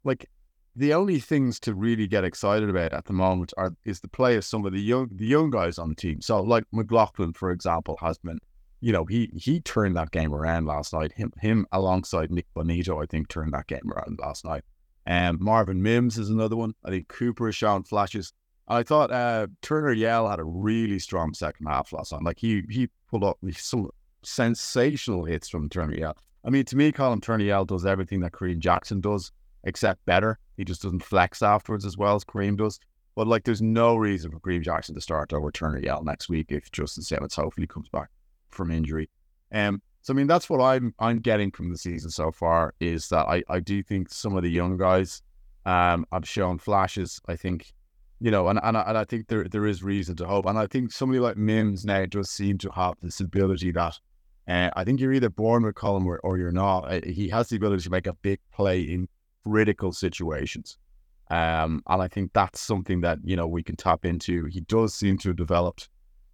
like 0.05 0.29
the 0.77 0.95
only 0.95 1.19
things 1.19 1.59
to 1.61 1.75
really 1.75 2.07
get 2.07 2.25
excited 2.25 2.71
about 2.71 2.93
at 2.93 3.05
the 3.05 3.13
moment 3.13 3.53
are 3.57 3.75
is 3.85 4.01
the 4.01 4.09
play 4.09 4.37
of 4.37 4.45
some 4.45 4.65
of 4.65 4.73
the 4.73 4.81
young 4.81 5.09
the 5.13 5.27
young 5.27 5.51
guys 5.51 5.79
on 5.79 5.89
the 5.89 5.95
team. 5.95 6.21
So 6.21 6.41
like 6.43 6.65
McLaughlin, 6.73 7.33
for 7.33 7.51
example, 7.51 7.99
has 8.01 8.19
been, 8.19 8.39
you 8.81 8.93
know, 8.93 9.05
he 9.05 9.31
he 9.35 9.61
turned 9.61 9.97
that 9.97 10.13
game 10.13 10.33
around 10.33 10.67
last 10.67 10.93
night. 10.93 11.13
Him 11.13 11.33
him 11.41 11.67
alongside 11.73 12.31
Nick 12.31 12.47
Bonitto, 12.55 13.03
I 13.03 13.07
think, 13.07 13.29
turned 13.29 13.53
that 13.53 13.67
game 13.67 13.91
around 13.93 14.19
last 14.23 14.45
night. 14.45 14.63
And 15.07 15.39
um, 15.39 15.45
Marvin 15.45 15.83
Mims 15.83 16.19
is 16.19 16.31
another 16.31 16.57
one. 16.57 16.75
I 16.85 16.91
think 16.91 17.09
Cooper 17.09 17.47
has 17.47 17.57
shown 17.57 17.83
flashes. 17.83 18.33
I 18.69 18.83
thought 18.83 19.11
uh, 19.11 19.49
Turner 19.63 19.93
Yell 19.93 20.29
had 20.29 20.39
a 20.39 20.45
really 20.45 20.99
strong 20.99 21.35
second 21.35 21.67
half 21.67 21.93
last 21.93 22.13
night. 22.13 22.23
Like 22.23 22.39
he 22.39 22.63
he 22.71 22.89
pulled 23.11 23.25
up 23.25 23.39
some 23.57 23.91
sensational 24.23 25.25
hits 25.25 25.49
from 25.49 25.69
Turner 25.69 25.95
Yell. 25.95 26.17
I 26.45 26.51
mean, 26.51 26.65
to 26.67 26.77
me, 26.77 26.93
Colm 26.93 27.21
Turner 27.21 27.45
Yell 27.45 27.65
does 27.65 27.85
everything 27.85 28.21
that 28.21 28.33
Kareem 28.33 28.59
Jackson 28.59 29.01
does, 29.01 29.33
except 29.65 30.05
better. 30.07 30.39
He 30.57 30.65
just 30.65 30.83
doesn't 30.83 31.03
flex 31.03 31.43
afterwards 31.43 31.85
as 31.85 31.97
well 31.97 32.15
as 32.15 32.25
Kareem 32.25 32.57
does. 32.57 32.79
But 33.17 33.27
like, 33.27 33.45
there's 33.45 33.61
no 33.61 33.97
reason 33.97 34.31
for 34.31 34.41
Kareem 34.41 34.63
Jackson 34.63 34.95
to 34.95 35.01
start 35.01 35.33
over 35.33 35.51
Turner 35.51 35.81
Yell 35.81 36.05
next 36.05 36.29
week 36.29 36.47
if 36.51 36.71
Justin 36.71 37.03
Simmons 37.03 37.35
hopefully 37.35 37.67
comes 37.67 37.89
back 37.89 38.09
from 38.51 38.71
injury. 38.71 39.11
Um, 39.53 39.83
so 40.03 40.13
I 40.13 40.17
mean, 40.17 40.27
that's 40.27 40.49
what 40.49 40.61
I'm 40.61 40.95
I'm 40.99 41.19
getting 41.19 41.51
from 41.51 41.71
the 41.71 41.79
season 41.79 42.11
so 42.11 42.31
far 42.31 42.75
is 42.81 43.09
that 43.09 43.27
I, 43.27 43.43
I 43.49 43.61
do 43.61 43.83
think 43.83 44.11
some 44.11 44.37
of 44.37 44.43
the 44.43 44.51
young 44.51 44.77
guys 44.77 45.23
um 45.67 46.07
have 46.13 46.27
shown 46.27 46.59
flashes. 46.59 47.21
I 47.27 47.37
think, 47.37 47.73
you 48.21 48.31
know, 48.31 48.49
and 48.49 48.59
and 48.63 48.77
I, 48.77 48.83
and 48.83 48.99
I 48.99 49.05
think 49.05 49.29
there 49.29 49.45
there 49.45 49.67
is 49.67 49.83
reason 49.83 50.17
to 50.17 50.27
hope. 50.27 50.47
And 50.47 50.59
I 50.59 50.67
think 50.67 50.93
somebody 50.93 51.21
like 51.21 51.37
Mims 51.37 51.85
now 51.85 52.07
does 52.07 52.31
seem 52.31 52.59
to 52.59 52.71
have 52.71 52.95
this 53.03 53.21
ability 53.21 53.73
that 53.73 53.99
uh, 54.49 54.71
I 54.75 54.85
think 54.85 55.01
you're 55.01 55.13
either 55.13 55.31
born 55.31 55.63
with 55.63 55.77
Colm 55.77 56.07
or, 56.07 56.19
or 56.21 56.39
you're 56.39 56.51
not. 56.51 56.81
Uh, 56.93 57.01
he 57.07 57.29
has 57.29 57.49
the 57.49 57.57
ability 57.57 57.85
to 57.85 57.91
make 57.91 58.07
a 58.07 58.15
big 58.15 58.41
play 58.53 58.81
in 58.81 59.09
critical 59.45 59.93
situations. 59.93 60.77
Um, 61.31 61.83
and 61.87 62.03
I 62.03 62.09
think 62.09 62.33
that's 62.33 62.61
something 62.61 63.01
that, 63.03 63.19
you 63.23 63.37
know, 63.37 63.47
we 63.47 63.63
can 63.63 63.77
tap 63.77 64.05
into. 64.05 64.47
He 64.47 64.61
does 64.63 64.93
seem 64.95 65.19
to 65.19 65.29
have 65.29 65.37
developed 65.37 65.89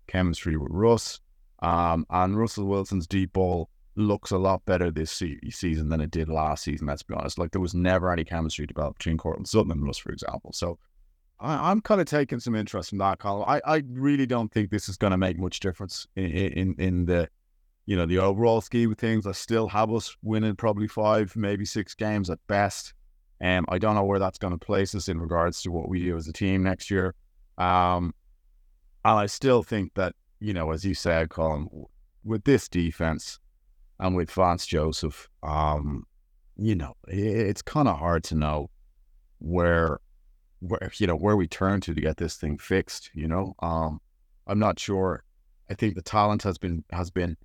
chemistry 0.07 0.57
with 0.57 0.71
Russ. 0.73 1.21
Um, 1.61 2.07
and 2.11 2.39
Russell 2.39 2.67
Wilson's 2.67 3.07
deep 3.07 3.33
ball 3.33 3.71
looks 3.97 4.31
a 4.31 4.39
lot 4.39 4.65
better 4.67 4.91
this 4.91 5.11
se- 5.11 5.41
season 5.51 5.89
than 5.89 6.01
it 6.01 6.11
did 6.11 6.29
last 6.29 6.65
season. 6.65 6.87
Let's 6.87 7.03
be 7.03 7.15
honest. 7.15 7.39
Like 7.39 7.51
there 7.51 7.61
was 7.61 7.75
never 7.75 8.13
any 8.13 8.25
chemistry 8.25 8.67
developed 8.67 8.99
between 8.99 9.19
Courtland 9.19 9.49
Sutton 9.49 9.73
and 9.73 9.83
Russ, 9.83 9.99
for 9.99 10.13
example. 10.13 10.53
So 10.53 10.79
I, 11.41 11.71
am 11.71 11.81
kind 11.81 12.01
of 12.01 12.07
taking 12.07 12.41
some 12.41 12.55
interest 12.55 12.93
in 12.93 12.99
that, 12.99 13.19
Colm. 13.19 13.45
I, 13.47 13.61
I 13.65 13.83
really 13.89 14.27
don't 14.27 14.53
think 14.53 14.71
this 14.71 14.89
is 14.89 14.97
going 14.97 15.11
to 15.11 15.17
make 15.17 15.39
much 15.39 15.61
difference 15.61 16.07
in, 16.17 16.25
in 16.25 16.75
in 16.79 17.05
the 17.07 17.29
you 17.87 17.97
know 17.97 18.07
the 18.07 18.19
overall 18.19 18.61
scheme 18.61 18.93
of 18.93 18.99
things. 18.99 19.27
I 19.27 19.33
still 19.33 19.69
have 19.69 19.93
us 19.93 20.17
winning 20.23 20.57
probably 20.57 20.89
five, 20.89 21.35
maybe 21.37 21.65
six 21.65 21.95
games 21.95 22.31
at 22.31 22.39
best. 22.47 22.95
Um, 23.41 23.67
I 23.69 23.79
don't 23.79 23.95
know 23.95 24.05
where 24.05 24.19
that's 24.19 24.39
going 24.39 24.59
to 24.59 24.65
place 24.65 24.95
us 24.95 25.09
in 25.09 25.21
regards 25.21 25.63
to 25.63 25.71
what 25.71 25.89
we 25.89 26.03
do 26.03 26.17
as 26.17 26.27
a 26.27 26.33
team 26.33 26.63
next 26.63 26.91
year. 26.91 27.15
Um, 27.59 28.15
and 29.05 29.19
I 29.19 29.27
still 29.27 29.63
think 29.63 29.93
that 29.95 30.15
you 30.41 30.53
know, 30.53 30.71
as 30.71 30.85
you 30.85 30.95
said, 30.95 31.29
Colm, 31.29 31.67
with 32.25 32.45
this 32.45 32.69
defense 32.69 33.39
and 33.99 34.17
with 34.17 34.31
Vance 34.31 34.67
Joseph, 34.67 35.29
um, 35.43 36.05
you 36.57 36.75
know, 36.75 36.95
it's 37.09 37.63
kind 37.63 37.89
of 37.89 37.99
hard 37.99 38.25
to 38.25 38.35
know 38.35 38.71
where, 39.39 40.01
where 40.61 40.91
you 40.99 41.07
know, 41.07 41.17
where 41.17 41.37
we 41.37 41.47
turn 41.47 41.81
to 41.83 41.95
to 41.95 42.01
get 42.01 42.17
this 42.17 42.37
thing 42.37 42.59
fixed. 42.59 43.11
You 43.15 43.29
know, 43.29 43.55
um, 43.61 44.01
I'm 44.47 44.59
not 44.59 44.79
sure. 44.79 45.23
I 45.71 45.75
think 45.75 45.95
the 45.95 46.03
talent 46.03 46.43
has 46.43 46.59
been 46.59 46.85
has 46.91 47.11
been 47.11 47.37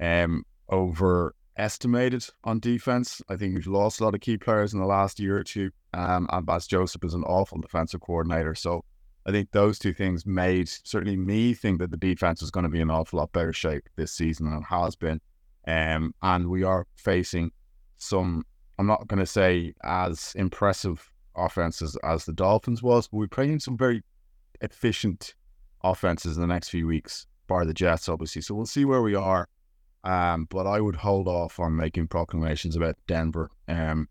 um, 0.00 0.44
overestimated 0.70 2.26
on 2.44 2.60
defense. 2.60 3.20
I 3.28 3.36
think 3.36 3.54
we've 3.54 3.66
lost 3.66 4.00
a 4.00 4.04
lot 4.04 4.14
of 4.14 4.20
key 4.20 4.38
players 4.38 4.72
in 4.72 4.80
the 4.80 4.86
last 4.86 5.20
year 5.20 5.38
or 5.38 5.44
two. 5.44 5.70
Um, 5.92 6.28
and 6.32 6.46
Vance 6.46 6.66
Joseph 6.66 7.04
is 7.04 7.14
an 7.14 7.24
awful 7.24 7.60
defensive 7.60 8.00
coordinator, 8.00 8.54
so 8.54 8.84
I 9.26 9.32
think 9.32 9.50
those 9.52 9.78
two 9.78 9.92
things 9.92 10.24
made 10.24 10.68
certainly 10.68 11.16
me 11.16 11.52
think 11.54 11.78
that 11.80 11.90
the 11.90 11.96
defense 11.96 12.42
is 12.42 12.50
going 12.50 12.64
to 12.64 12.70
be 12.70 12.80
an 12.80 12.90
awful 12.90 13.18
lot 13.18 13.32
better 13.32 13.52
shape 13.52 13.88
this 13.96 14.12
season 14.12 14.46
than 14.46 14.60
it 14.60 14.64
has 14.64 14.96
been. 14.96 15.20
Um, 15.66 16.14
and 16.22 16.48
we 16.48 16.62
are 16.62 16.86
facing 16.96 17.50
some, 17.98 18.44
I'm 18.78 18.86
not 18.86 19.06
going 19.08 19.20
to 19.20 19.26
say 19.26 19.74
as 19.84 20.32
impressive 20.36 21.10
offenses 21.36 21.96
as 22.02 22.24
the 22.24 22.32
Dolphins 22.32 22.82
was, 22.82 23.08
but 23.08 23.18
we're 23.18 23.28
playing 23.28 23.60
some 23.60 23.76
very 23.76 24.02
efficient 24.62 25.34
offenses 25.84 26.36
in 26.36 26.40
the 26.40 26.46
next 26.46 26.70
few 26.70 26.86
weeks, 26.86 27.26
bar 27.46 27.64
the 27.66 27.74
Jets, 27.74 28.08
obviously. 28.08 28.42
So 28.42 28.54
we'll 28.54 28.66
see 28.66 28.84
where 28.84 29.02
we 29.02 29.14
are. 29.14 29.48
Um, 30.02 30.46
but 30.48 30.66
I 30.66 30.80
would 30.80 30.96
hold 30.96 31.28
off 31.28 31.60
on 31.60 31.76
making 31.76 32.08
proclamations 32.08 32.74
about 32.74 32.96
Denver, 33.06 33.50
um, 33.68 34.08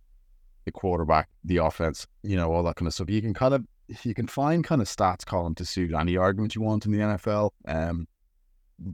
the 0.66 0.72
quarterback, 0.72 1.30
the 1.44 1.58
offense, 1.58 2.06
you 2.22 2.36
know, 2.36 2.54
all 2.54 2.62
that 2.64 2.76
kind 2.76 2.88
of 2.88 2.94
stuff. 2.94 3.10
You 3.10 3.24
can 3.24 3.34
kind 3.34 3.56
of 3.56 3.66
you 4.04 4.14
can 4.14 4.28
find 4.28 4.64
kind 4.64 4.82
of 4.82 4.88
stats 4.88 5.24
Colm 5.24 5.56
to 5.58 5.66
suit 5.66 5.94
any 5.94 6.18
argument 6.18 6.56
you 6.56 6.62
want 6.62 6.86
in 6.86 6.92
the 6.92 7.00
NFL. 7.00 7.52
Um, 7.68 8.08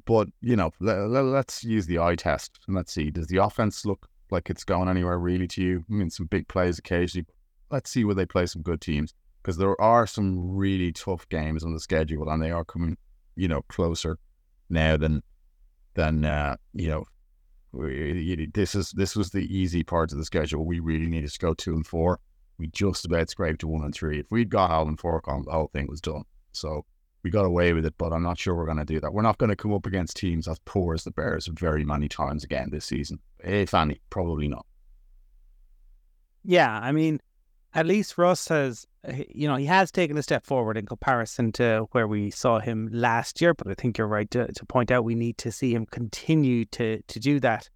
but 0.05 0.27
you 0.41 0.55
know, 0.55 0.71
let, 0.79 1.25
us 1.25 1.63
use 1.63 1.85
the 1.85 1.99
eye 1.99 2.15
test 2.15 2.59
and 2.67 2.75
let's 2.75 2.93
see. 2.93 3.11
Does 3.11 3.27
the 3.27 3.37
offense 3.37 3.85
look 3.85 4.07
like 4.31 4.49
it's 4.49 4.63
going 4.63 4.89
anywhere 4.89 5.19
really 5.19 5.47
to 5.49 5.61
you? 5.61 5.85
I 5.89 5.93
mean, 5.93 6.09
some 6.09 6.25
big 6.27 6.47
plays 6.47 6.79
occasionally. 6.79 7.27
Let's 7.71 7.91
see 7.91 8.03
where 8.03 8.15
they 8.15 8.25
play 8.25 8.45
some 8.45 8.61
good 8.61 8.81
teams 8.81 9.13
because 9.41 9.57
there 9.57 9.79
are 9.81 10.07
some 10.07 10.55
really 10.55 10.91
tough 10.91 11.27
games 11.29 11.63
on 11.63 11.73
the 11.73 11.79
schedule, 11.79 12.29
and 12.29 12.41
they 12.41 12.51
are 12.51 12.65
coming, 12.65 12.97
you 13.35 13.47
know, 13.47 13.61
closer 13.63 14.17
now 14.69 14.97
than 14.97 15.21
than 15.93 16.25
uh, 16.25 16.55
you 16.73 16.87
know. 16.87 17.03
This 18.53 18.73
is 18.73 18.91
this 18.91 19.17
was 19.17 19.31
the 19.31 19.53
easy 19.53 19.83
part 19.83 20.13
of 20.13 20.17
the 20.17 20.25
schedule. 20.25 20.65
We 20.65 20.79
really 20.79 21.07
needed 21.07 21.29
to 21.29 21.39
go 21.39 21.53
two 21.53 21.73
and 21.73 21.85
four 21.85 22.19
we 22.57 22.67
just 22.67 23.05
about 23.05 23.29
scraped 23.29 23.61
to 23.61 23.67
one 23.67 23.83
and 23.83 23.93
three. 23.93 24.19
If 24.19 24.31
we'd 24.31 24.49
got 24.49 24.71
Alvin 24.71 24.97
Fork 24.97 25.27
on, 25.27 25.43
the 25.43 25.51
whole 25.51 25.69
thing 25.73 25.87
was 25.87 26.01
done. 26.01 26.23
So 26.51 26.85
we 27.23 27.31
got 27.31 27.45
away 27.45 27.73
with 27.73 27.85
it, 27.85 27.95
but 27.97 28.13
I'm 28.13 28.23
not 28.23 28.37
sure 28.37 28.55
we're 28.55 28.65
going 28.65 28.77
to 28.77 28.85
do 28.85 28.99
that. 28.99 29.13
We're 29.13 29.23
not 29.23 29.37
going 29.37 29.49
to 29.49 29.55
come 29.55 29.73
up 29.73 29.85
against 29.85 30.15
teams 30.15 30.47
as 30.47 30.59
poor 30.65 30.93
as 30.93 31.03
the 31.03 31.11
Bears 31.11 31.47
very 31.47 31.83
many 31.83 32.07
times 32.07 32.43
again 32.43 32.69
this 32.71 32.85
season. 32.85 33.19
If 33.39 33.73
any, 33.73 33.99
probably 34.09 34.47
not. 34.47 34.65
Yeah, 36.43 36.79
I 36.79 36.91
mean, 36.91 37.19
at 37.73 37.87
least 37.87 38.17
Russ 38.17 38.47
has, 38.49 38.85
you 39.33 39.47
know, 39.47 39.55
he 39.55 39.65
has 39.65 39.91
taken 39.91 40.17
a 40.17 40.23
step 40.23 40.45
forward 40.45 40.77
in 40.77 40.85
comparison 40.85 41.51
to 41.53 41.87
where 41.91 42.07
we 42.07 42.29
saw 42.29 42.59
him 42.59 42.89
last 42.91 43.41
year. 43.41 43.53
But 43.53 43.67
I 43.67 43.73
think 43.73 43.97
you're 43.97 44.07
right 44.07 44.29
to, 44.31 44.51
to 44.51 44.65
point 44.65 44.91
out 44.91 45.03
we 45.03 45.15
need 45.15 45.37
to 45.39 45.51
see 45.51 45.73
him 45.73 45.85
continue 45.87 46.65
to 46.65 47.01
to 47.01 47.19
do 47.19 47.39
that. 47.39 47.69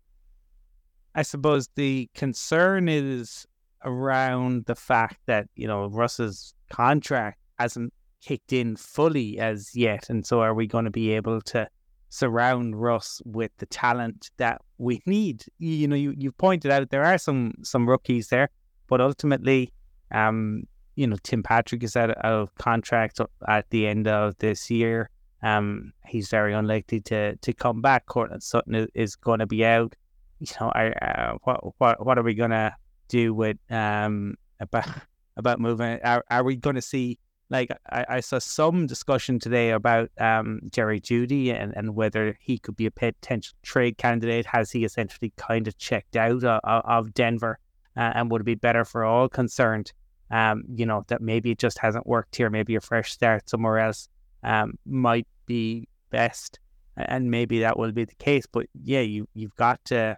I 1.15 1.23
suppose 1.23 1.69
the 1.75 2.07
concern 2.13 2.87
is 2.87 3.47
around 3.85 4.65
the 4.65 4.75
fact 4.75 5.17
that 5.25 5.47
you 5.55 5.67
know 5.67 5.87
Russ's 5.87 6.53
contract 6.69 7.39
hasn't 7.57 7.93
kicked 8.21 8.53
in 8.53 8.75
fully 8.75 9.39
as 9.39 9.75
yet, 9.75 10.09
and 10.09 10.25
so 10.25 10.41
are 10.41 10.53
we 10.53 10.67
going 10.67 10.85
to 10.85 10.91
be 10.91 11.11
able 11.11 11.41
to 11.41 11.67
surround 12.09 12.81
Russ 12.81 13.21
with 13.25 13.51
the 13.57 13.65
talent 13.67 14.31
that 14.37 14.61
we 14.77 15.01
need? 15.05 15.45
You 15.59 15.87
know, 15.87 15.95
you 15.95 16.13
you 16.17 16.31
pointed 16.31 16.71
out 16.71 16.89
there 16.89 17.05
are 17.05 17.17
some 17.17 17.53
some 17.63 17.87
rookies 17.87 18.29
there, 18.29 18.49
but 18.87 19.01
ultimately 19.01 19.71
Um, 20.11 20.63
you 20.95 21.07
know, 21.07 21.17
Tim 21.23 21.43
Patrick 21.43 21.83
is 21.83 21.95
out 21.95 22.11
of 22.11 22.53
contract 22.55 23.21
at 23.47 23.69
the 23.69 23.87
end 23.87 24.07
of 24.07 24.37
this 24.39 24.69
year. 24.69 25.09
Um, 25.41 25.93
he's 26.05 26.29
very 26.29 26.53
unlikely 26.53 26.99
to 27.01 27.37
to 27.37 27.53
come 27.53 27.81
back. 27.81 28.05
Courtland 28.07 28.43
Sutton 28.43 28.75
is, 28.75 28.87
is 28.93 29.15
going 29.15 29.39
to 29.39 29.47
be 29.47 29.63
out. 29.65 29.95
You 30.41 30.47
know, 30.59 30.71
I, 30.73 30.91
uh, 30.91 31.37
what 31.43 31.59
what 31.79 32.05
what 32.05 32.17
are 32.17 32.23
we 32.23 32.33
gonna 32.33 32.73
do 33.09 33.33
with 33.33 33.57
um 33.69 34.35
about 34.59 34.87
about 35.37 35.59
moving? 35.59 35.99
Are 36.03 36.23
are 36.29 36.43
we 36.43 36.55
going 36.55 36.75
to 36.75 36.81
see 36.81 37.19
like 37.49 37.71
I, 37.89 38.05
I 38.07 38.19
saw 38.19 38.39
some 38.39 38.85
discussion 38.85 39.39
today 39.39 39.71
about 39.71 40.09
um 40.19 40.61
Jerry 40.71 41.01
Jeudy 41.01 41.51
and 41.53 41.73
and 41.75 41.95
whether 41.95 42.37
he 42.39 42.57
could 42.57 42.77
be 42.77 42.85
a 42.85 42.91
potential 42.91 43.55
trade 43.63 43.97
candidate? 43.97 44.45
Has 44.45 44.71
he 44.71 44.85
essentially 44.85 45.33
kind 45.35 45.67
of 45.67 45.77
checked 45.77 46.15
out 46.15 46.43
of, 46.43 46.61
of 46.63 47.13
Denver, 47.13 47.59
uh, 47.97 48.11
and 48.15 48.31
would 48.31 48.41
it 48.41 48.45
be 48.45 48.55
better 48.55 48.85
for 48.85 49.03
all 49.03 49.27
concerned? 49.27 49.91
Um, 50.31 50.63
you 50.69 50.85
know 50.85 51.03
that 51.07 51.21
maybe 51.21 51.51
it 51.51 51.59
just 51.59 51.79
hasn't 51.79 52.05
worked 52.05 52.35
here. 52.35 52.49
Maybe 52.49 52.75
a 52.75 52.81
fresh 52.81 53.11
start 53.11 53.49
somewhere 53.49 53.79
else 53.79 54.07
um, 54.43 54.73
might 54.85 55.27
be 55.47 55.87
best, 56.11 56.59
and 56.95 57.31
maybe 57.31 57.59
that 57.59 57.79
will 57.79 57.91
be 57.91 58.05
the 58.05 58.15
case. 58.15 58.45
But 58.45 58.67
yeah, 58.83 59.01
you 59.01 59.27
you've 59.33 59.55
got 59.55 59.83
to 59.85 60.17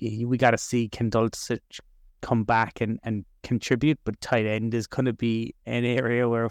we 0.00 0.36
got 0.36 0.52
to 0.52 0.58
see 0.58 0.88
Ken 0.88 1.10
Dulcich 1.10 1.80
come 2.20 2.44
back 2.44 2.80
and, 2.80 2.98
and 3.02 3.24
contribute. 3.42 3.98
But 4.04 4.20
tight 4.20 4.46
end 4.46 4.74
is 4.74 4.86
going 4.86 5.06
to 5.06 5.12
be 5.12 5.54
an 5.66 5.84
area 5.84 6.28
where 6.28 6.48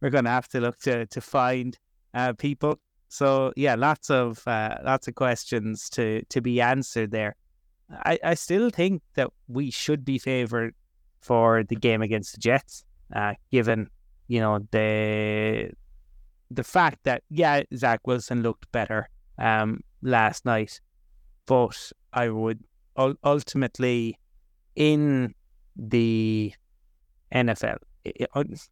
we're 0.00 0.10
going 0.10 0.24
to 0.24 0.30
have 0.30 0.48
to 0.48 0.60
look 0.60 0.78
to 0.80 1.06
to 1.06 1.20
find 1.20 1.78
uh, 2.14 2.32
people. 2.34 2.78
So 3.08 3.52
yeah, 3.56 3.74
lots 3.74 4.10
of 4.10 4.46
uh, 4.46 4.76
lots 4.84 5.08
of 5.08 5.14
questions 5.14 5.88
to 5.90 6.22
to 6.24 6.40
be 6.40 6.60
answered 6.60 7.10
there. 7.10 7.36
I, 7.90 8.18
I 8.24 8.34
still 8.34 8.70
think 8.70 9.02
that 9.14 9.30
we 9.46 9.70
should 9.70 10.04
be 10.04 10.18
favoured 10.18 10.74
for 11.20 11.62
the 11.62 11.76
game 11.76 12.02
against 12.02 12.34
the 12.34 12.40
Jets, 12.40 12.84
uh, 13.14 13.34
given 13.52 13.88
you 14.28 14.40
know 14.40 14.60
the 14.70 15.70
the 16.50 16.64
fact 16.64 16.98
that 17.04 17.22
yeah, 17.30 17.62
Zach 17.74 18.06
Wilson 18.06 18.42
looked 18.42 18.70
better 18.72 19.08
um, 19.38 19.80
last 20.02 20.44
night, 20.44 20.80
but 21.46 21.92
I 22.12 22.28
would 22.28 22.62
ultimately 23.24 24.18
in 24.74 25.34
the 25.76 26.52
NFL, 27.32 27.78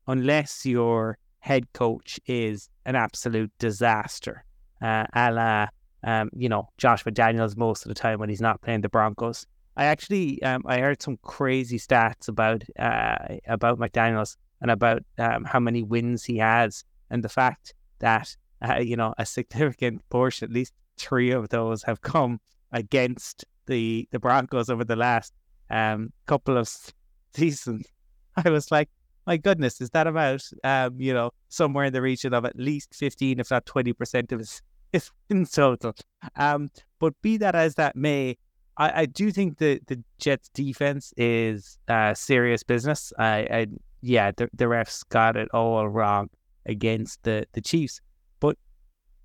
unless 0.06 0.66
your 0.66 1.18
head 1.40 1.72
coach 1.72 2.18
is 2.26 2.68
an 2.86 2.96
absolute 2.96 3.52
disaster, 3.58 4.44
uh, 4.82 5.06
a 5.14 5.32
la 5.32 5.66
um, 6.04 6.30
you 6.36 6.48
know 6.48 6.68
Josh 6.78 7.04
McDaniels 7.04 7.56
most 7.56 7.84
of 7.84 7.88
the 7.88 7.94
time 7.94 8.18
when 8.18 8.28
he's 8.28 8.40
not 8.40 8.60
playing 8.60 8.82
the 8.82 8.88
Broncos. 8.88 9.46
I 9.76 9.86
actually 9.86 10.42
um, 10.42 10.62
I 10.66 10.78
heard 10.78 11.02
some 11.02 11.18
crazy 11.22 11.78
stats 11.78 12.28
about 12.28 12.62
uh, 12.78 13.16
about 13.46 13.78
McDaniels 13.78 14.36
and 14.60 14.70
about 14.70 15.02
um, 15.18 15.44
how 15.44 15.60
many 15.60 15.82
wins 15.82 16.24
he 16.24 16.38
has 16.38 16.84
and 17.10 17.22
the 17.22 17.28
fact 17.28 17.74
that 17.98 18.36
uh, 18.62 18.76
you 18.76 18.96
know 18.96 19.14
a 19.18 19.26
significant 19.26 20.02
portion, 20.10 20.46
at 20.46 20.52
least 20.52 20.72
three 20.96 21.30
of 21.30 21.48
those, 21.48 21.82
have 21.82 22.00
come 22.02 22.40
against 22.74 23.46
the 23.66 24.06
the 24.12 24.18
Broncos 24.18 24.68
over 24.68 24.84
the 24.84 24.96
last 24.96 25.32
um, 25.70 26.12
couple 26.26 26.58
of 26.58 26.68
seasons. 27.34 27.86
I 28.36 28.50
was 28.50 28.70
like, 28.70 28.90
my 29.26 29.38
goodness, 29.38 29.80
is 29.80 29.90
that 29.90 30.06
about 30.06 30.42
um, 30.62 31.00
you 31.00 31.14
know 31.14 31.30
somewhere 31.48 31.86
in 31.86 31.92
the 31.94 32.02
region 32.02 32.34
of 32.34 32.44
at 32.44 32.58
least 32.58 32.94
fifteen, 32.94 33.40
if 33.40 33.50
not 33.50 33.64
twenty 33.64 33.94
percent 33.94 34.32
of 34.32 34.40
his, 34.40 34.60
his 34.92 35.10
wins 35.28 35.52
total? 35.52 35.94
Um, 36.36 36.70
but 36.98 37.14
be 37.22 37.38
that 37.38 37.54
as 37.54 37.76
that 37.76 37.96
may, 37.96 38.36
I, 38.76 39.02
I 39.02 39.06
do 39.06 39.30
think 39.30 39.56
the 39.56 39.80
the 39.86 40.02
Jets 40.18 40.50
defense 40.52 41.14
is 41.16 41.78
uh, 41.88 42.12
serious 42.12 42.62
business. 42.62 43.12
I, 43.18 43.46
I 43.50 43.66
yeah, 44.04 44.32
the, 44.36 44.50
the 44.52 44.66
refs 44.66 45.02
got 45.08 45.34
it 45.34 45.48
all 45.54 45.88
wrong 45.88 46.28
against 46.66 47.22
the, 47.22 47.46
the 47.54 47.62
Chiefs. 47.62 48.02
But 48.38 48.58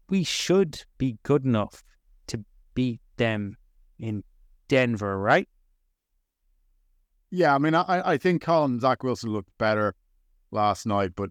we 0.08 0.24
should 0.24 0.82
be 0.98 1.18
good 1.24 1.44
enough 1.44 1.84
to 2.28 2.44
beat 2.76 3.02
them 3.20 3.56
in 4.00 4.24
Denver, 4.68 5.20
right? 5.20 5.48
Yeah, 7.30 7.54
I 7.54 7.60
mean, 7.60 7.76
I, 7.76 8.14
I 8.14 8.18
think 8.18 8.44
Colm 8.44 8.82
Zach 8.82 9.04
Wilson 9.04 9.32
looked 9.32 9.56
better 9.60 9.94
last 10.50 10.88
night, 10.88 11.12
but 11.16 11.30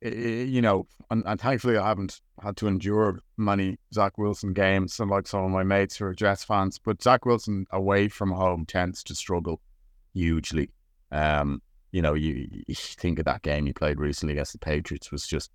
it, 0.00 0.12
it, 0.14 0.48
you 0.48 0.60
know, 0.60 0.88
and, 1.08 1.22
and, 1.24 1.40
thankfully 1.40 1.76
I 1.76 1.86
haven't 1.86 2.20
had 2.42 2.56
to 2.58 2.66
endure 2.66 3.20
many 3.36 3.78
Zach 3.94 4.18
Wilson 4.18 4.52
games, 4.52 4.98
like 4.98 5.28
some 5.28 5.44
of 5.44 5.50
my 5.52 5.62
mates 5.62 5.96
who 5.96 6.06
are 6.06 6.14
Jets 6.14 6.42
fans. 6.42 6.80
But 6.80 7.00
Zach 7.00 7.24
Wilson 7.24 7.66
away 7.70 8.08
from 8.08 8.32
home 8.32 8.66
tends 8.66 9.04
to 9.04 9.14
struggle 9.14 9.60
hugely. 10.14 10.70
Um, 11.12 11.62
you 11.92 12.02
know, 12.02 12.14
you, 12.14 12.48
you, 12.66 12.74
think 12.74 13.20
of 13.20 13.24
that 13.26 13.42
game 13.42 13.66
he 13.66 13.72
played 13.72 14.00
recently 14.00 14.32
against 14.32 14.52
the 14.52 14.58
Patriots 14.58 15.12
was 15.12 15.26
just, 15.26 15.52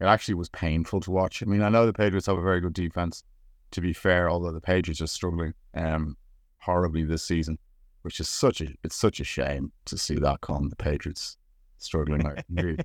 it 0.00 0.04
actually 0.04 0.34
was 0.34 0.48
painful 0.50 1.00
to 1.00 1.10
watch. 1.10 1.42
I 1.42 1.46
mean, 1.46 1.62
I 1.62 1.68
know 1.68 1.84
the 1.84 1.92
Patriots 1.92 2.26
have 2.26 2.38
a 2.38 2.42
very 2.42 2.60
good 2.60 2.74
defense, 2.74 3.24
to 3.72 3.80
be 3.80 3.92
fair, 3.92 4.30
although 4.30 4.52
the 4.52 4.60
Patriots 4.60 5.00
are 5.00 5.06
struggling 5.06 5.54
um, 5.74 6.16
horribly 6.58 7.04
this 7.04 7.24
season, 7.24 7.58
which 8.02 8.20
is 8.20 8.28
such 8.28 8.60
a, 8.60 8.68
it's 8.84 8.96
such 8.96 9.20
a 9.20 9.24
shame 9.24 9.72
to 9.86 9.98
see 9.98 10.14
that 10.16 10.40
come. 10.40 10.68
The 10.68 10.76
Patriots 10.76 11.36
struggling 11.78 12.22
like 12.22 12.44
really 12.50 12.78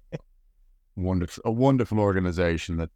wonderful, 0.95 1.43
a 1.45 1.51
wonderful 1.51 1.99
organization 1.99 2.77
that, 2.77 2.89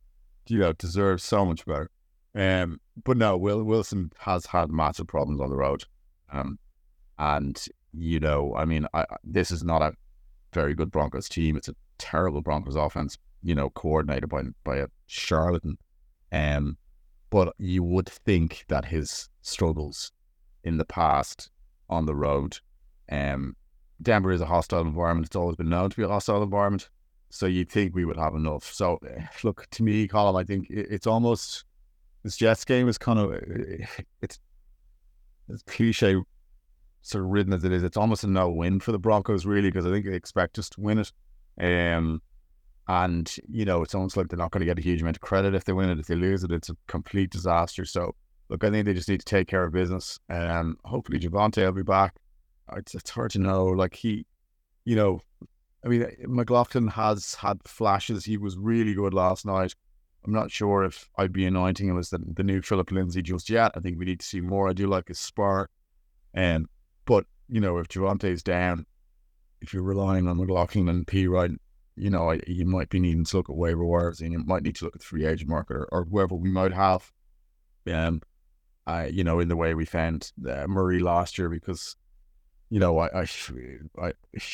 you 0.47 0.59
know, 0.59 0.73
deserves 0.73 1.23
so 1.23 1.45
much 1.45 1.65
better. 1.65 1.89
Um, 2.33 2.79
but 3.03 3.17
no, 3.17 3.37
Will 3.37 3.63
Wilson 3.63 4.11
has 4.19 4.45
had 4.45 4.71
massive 4.71 5.07
problems 5.07 5.41
on 5.41 5.49
the 5.49 5.55
road. 5.55 5.83
Um, 6.31 6.57
and 7.19 7.63
you 7.93 8.19
know, 8.19 8.55
I 8.55 8.65
mean, 8.65 8.87
I, 8.93 9.05
this 9.23 9.51
is 9.51 9.63
not 9.63 9.81
a 9.81 9.93
very 10.53 10.73
good 10.73 10.91
Broncos 10.91 11.27
team. 11.27 11.57
It's 11.57 11.67
a 11.67 11.75
terrible 11.97 12.41
Broncos 12.41 12.75
offense, 12.75 13.17
you 13.43 13.53
know, 13.53 13.69
coordinated 13.71 14.29
by 14.29 14.43
by 14.63 14.77
a 14.77 14.87
charlatan. 15.07 15.77
Um, 16.31 16.77
but 17.31 17.55
you 17.57 17.81
would 17.81 18.07
think 18.07 18.65
that 18.67 18.85
his 18.85 19.29
struggles 19.41 20.11
in 20.63 20.77
the 20.77 20.85
past 20.85 21.49
on 21.89 22.05
the 22.05 22.13
road, 22.13 22.59
um, 23.11 23.55
Denver 24.01 24.31
is 24.31 24.41
a 24.41 24.45
hostile 24.45 24.81
environment. 24.81 25.25
It's 25.25 25.35
always 25.35 25.55
been 25.55 25.69
known 25.69 25.89
to 25.89 25.97
be 25.97 26.03
a 26.03 26.07
hostile 26.07 26.43
environment. 26.43 26.89
So 27.31 27.47
you'd 27.47 27.71
think 27.71 27.95
we 27.95 28.05
would 28.05 28.17
have 28.17 28.35
enough. 28.35 28.71
So 28.71 28.99
look, 29.43 29.65
to 29.71 29.83
me, 29.83 30.07
Colm, 30.07 30.39
I 30.39 30.43
think 30.43 30.67
it's 30.69 31.07
almost 31.07 31.65
this 32.23 32.37
Jets 32.37 32.65
game 32.65 32.87
is 32.87 32.99
kind 32.99 33.17
of 33.17 33.31
it's 34.21 34.39
it's 35.49 35.63
cliche 35.63 36.21
sort 37.01 37.23
of 37.23 37.31
ridden 37.31 37.53
as 37.53 37.63
it 37.63 37.71
is, 37.71 37.83
it's 37.83 37.97
almost 37.97 38.23
a 38.23 38.27
no 38.27 38.49
win 38.49 38.79
for 38.79 38.91
the 38.91 38.99
Broncos, 38.99 39.45
really, 39.45 39.69
because 39.69 39.85
I 39.85 39.89
think 39.89 40.05
they 40.05 40.13
expect 40.13 40.59
us 40.59 40.69
to 40.69 40.81
win 40.81 40.99
it. 40.99 41.11
Um, 41.59 42.21
and, 42.87 43.33
you 43.47 43.65
know, 43.65 43.81
it's 43.81 43.95
almost 43.95 44.17
like 44.17 44.27
they're 44.27 44.37
not 44.37 44.51
going 44.51 44.61
to 44.61 44.65
get 44.65 44.79
a 44.79 44.81
huge 44.81 45.01
amount 45.01 45.17
of 45.17 45.21
credit 45.21 45.55
if 45.55 45.63
they 45.65 45.73
win 45.73 45.89
it. 45.89 45.99
If 45.99 46.07
they 46.07 46.15
lose 46.15 46.43
it, 46.43 46.51
it's 46.51 46.69
a 46.69 46.75
complete 46.87 47.29
disaster. 47.29 47.85
So, 47.85 48.15
look, 48.49 48.63
I 48.63 48.69
think 48.69 48.85
they 48.85 48.93
just 48.93 49.09
need 49.09 49.19
to 49.19 49.25
take 49.25 49.47
care 49.47 49.63
of 49.63 49.71
business. 49.71 50.19
And 50.29 50.51
um, 50.51 50.77
hopefully, 50.83 51.19
Javonte 51.19 51.63
will 51.65 51.71
be 51.71 51.83
back. 51.83 52.15
It's, 52.75 52.95
it's 52.95 53.09
hard 53.09 53.31
to 53.31 53.39
know. 53.39 53.65
Like, 53.65 53.95
he, 53.95 54.25
you 54.85 54.95
know, 54.95 55.21
I 55.85 55.87
mean, 55.87 56.05
McLaughlin 56.27 56.87
has 56.87 57.35
had 57.35 57.59
flashes. 57.65 58.25
He 58.25 58.37
was 58.37 58.57
really 58.57 58.93
good 58.93 59.13
last 59.13 59.45
night. 59.45 59.73
I'm 60.25 60.33
not 60.33 60.51
sure 60.51 60.83
if 60.83 61.09
I'd 61.17 61.33
be 61.33 61.45
anointing 61.45 61.87
him 61.87 61.97
as 61.97 62.09
the, 62.09 62.19
the 62.35 62.43
new 62.43 62.61
Philip 62.61 62.91
Lindsay 62.91 63.21
just 63.21 63.49
yet. 63.49 63.71
I 63.75 63.79
think 63.79 63.97
we 63.97 64.05
need 64.05 64.19
to 64.19 64.25
see 64.25 64.41
more. 64.41 64.69
I 64.69 64.73
do 64.73 64.87
like 64.87 65.07
his 65.07 65.19
spark. 65.19 65.71
And 66.33 66.67
but, 67.05 67.25
you 67.49 67.59
know, 67.59 67.77
if 67.79 67.87
Javonte's 67.87 68.43
down, 68.43 68.85
if 69.61 69.73
you're 69.73 69.83
relying 69.83 70.27
on 70.27 70.37
McLaughlin 70.37 70.89
and 70.89 71.07
Perine, 71.07 71.57
you 71.95 72.09
know, 72.09 72.37
you 72.47 72.65
might 72.65 72.89
be 72.89 72.99
needing 72.99 73.25
to 73.25 73.37
look 73.37 73.49
at 73.49 73.55
waiver 73.55 73.85
wires 73.85 74.21
and 74.21 74.31
you 74.31 74.39
might 74.39 74.63
need 74.63 74.75
to 74.75 74.85
look 74.85 74.95
at 74.95 75.01
the 75.01 75.05
free 75.05 75.25
agent 75.25 75.49
market 75.49 75.75
or, 75.75 75.87
or 75.91 76.05
whoever 76.05 76.35
we 76.35 76.49
might 76.49 76.73
have. 76.73 77.11
Um, 77.91 78.21
uh, 78.87 79.07
you 79.09 79.23
know, 79.23 79.39
in 79.39 79.47
the 79.47 79.55
way 79.55 79.73
we 79.73 79.85
found 79.85 80.31
uh, 80.47 80.65
Murray 80.67 80.99
last 80.99 81.37
year, 81.37 81.49
because 81.49 81.95
you 82.71 82.79
know, 82.79 82.99
I, 82.99 83.23
I, 83.23 84.13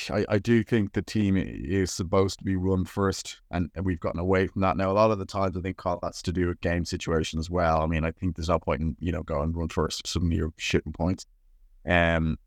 I, 0.09 0.25
I 0.27 0.39
do 0.39 0.63
think 0.63 0.93
the 0.93 1.03
team 1.03 1.37
is 1.37 1.91
supposed 1.91 2.39
to 2.39 2.43
be 2.43 2.55
run 2.55 2.83
first, 2.83 3.37
and, 3.51 3.69
and 3.75 3.85
we've 3.85 3.99
gotten 3.99 4.19
away 4.19 4.47
from 4.47 4.63
that 4.63 4.75
now. 4.75 4.89
A 4.89 4.93
lot 4.93 5.11
of 5.11 5.19
the 5.19 5.25
times, 5.25 5.55
I 5.55 5.61
think 5.61 5.79
that's 6.01 6.23
to 6.23 6.31
do 6.31 6.47
with 6.47 6.59
game 6.59 6.83
situation 6.83 7.37
as 7.37 7.51
well. 7.51 7.81
I 7.81 7.85
mean, 7.85 8.03
I 8.03 8.09
think 8.09 8.35
there's 8.35 8.49
no 8.49 8.57
point 8.57 8.81
in 8.81 8.97
you 8.99 9.11
know 9.11 9.21
going 9.21 9.53
run 9.53 9.69
first. 9.69 10.07
Some 10.07 10.25
of 10.25 10.31
your 10.31 10.49
shitting 10.59 10.95
points. 10.95 11.27
Um, 11.87 12.39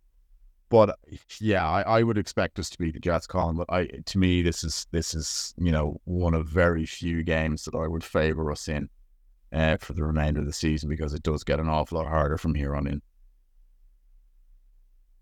but 0.71 0.97
yeah, 1.41 1.69
I, 1.69 1.83
I 1.83 2.03
would 2.03 2.17
expect 2.17 2.59
us 2.59 2.71
to 2.71 2.79
beat 2.79 2.95
the 2.95 3.01
Jets, 3.01 3.27
Colm. 3.27 3.57
But 3.57 3.67
I, 3.69 3.87
to 3.87 4.19
me, 4.19 4.41
this 4.41 4.65
is 4.65 4.87
this 4.93 5.15
is 5.15 5.53
you 5.59 5.73
know 5.73 6.01
one 6.05 6.33
of 6.33 6.47
very 6.47 6.87
few 6.87 7.23
games 7.23 7.65
that 7.65 7.75
I 7.75 7.87
would 7.87 8.05
favour 8.05 8.51
us 8.51 8.69
in 8.69 8.89
uh, 9.53 9.77
for 9.79 9.93
the 9.93 10.05
remainder 10.05 10.41
of 10.41 10.47
the 10.47 10.53
season 10.53 10.89
because 10.89 11.13
it 11.13 11.25
does 11.25 11.45
get 11.45 11.61
an 11.61 11.69
awful 11.69 11.99
lot 11.99 12.07
harder 12.07 12.39
from 12.39 12.55
here 12.55 12.75
on 12.77 12.87
in. 12.87 13.03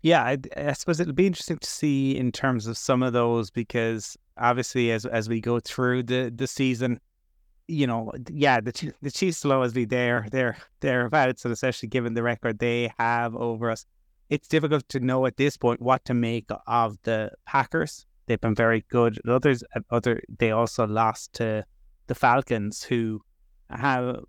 Yeah, 0.01 0.23
I, 0.23 0.37
I 0.55 0.73
suppose 0.73 0.99
it'll 0.99 1.13
be 1.13 1.27
interesting 1.27 1.57
to 1.57 1.69
see 1.69 2.15
in 2.15 2.31
terms 2.31 2.67
of 2.67 2.77
some 2.77 3.03
of 3.03 3.11
those 3.11 3.49
because 3.49 4.15
obviously 4.37 4.91
as 4.91 5.05
as 5.05 5.27
we 5.27 5.41
go 5.41 5.59
through 5.59 6.03
the 6.03 6.31
the 6.33 6.45
season, 6.45 6.99
you 7.67 7.87
know, 7.87 8.11
yeah, 8.31 8.61
the 8.61 8.93
the 9.01 9.09
Chiefs 9.09 9.43
will 9.43 9.53
always 9.53 9.73
be 9.73 9.85
there, 9.85 10.27
there, 10.31 10.57
thereabouts, 10.81 11.43
and 11.43 11.51
especially 11.51 11.89
given 11.89 12.13
the 12.13 12.21
record 12.21 12.59
they 12.59 12.93
have 12.99 13.35
over 13.35 13.71
us 13.71 13.87
it's 14.29 14.47
difficult 14.47 14.87
to 14.89 14.99
know 14.99 15.25
at 15.25 15.37
this 15.37 15.57
point 15.57 15.81
what 15.81 16.05
to 16.05 16.13
make 16.13 16.45
of 16.67 16.97
the 17.03 17.31
Packers. 17.45 18.05
They've 18.27 18.39
been 18.39 18.55
very 18.55 18.85
good. 18.89 19.19
Others, 19.27 19.63
other 19.89 20.21
they 20.37 20.51
also 20.51 20.85
lost 20.85 21.33
to 21.33 21.65
the 22.07 22.15
Falcons, 22.15 22.83
who 22.83 23.21
have 23.69 24.19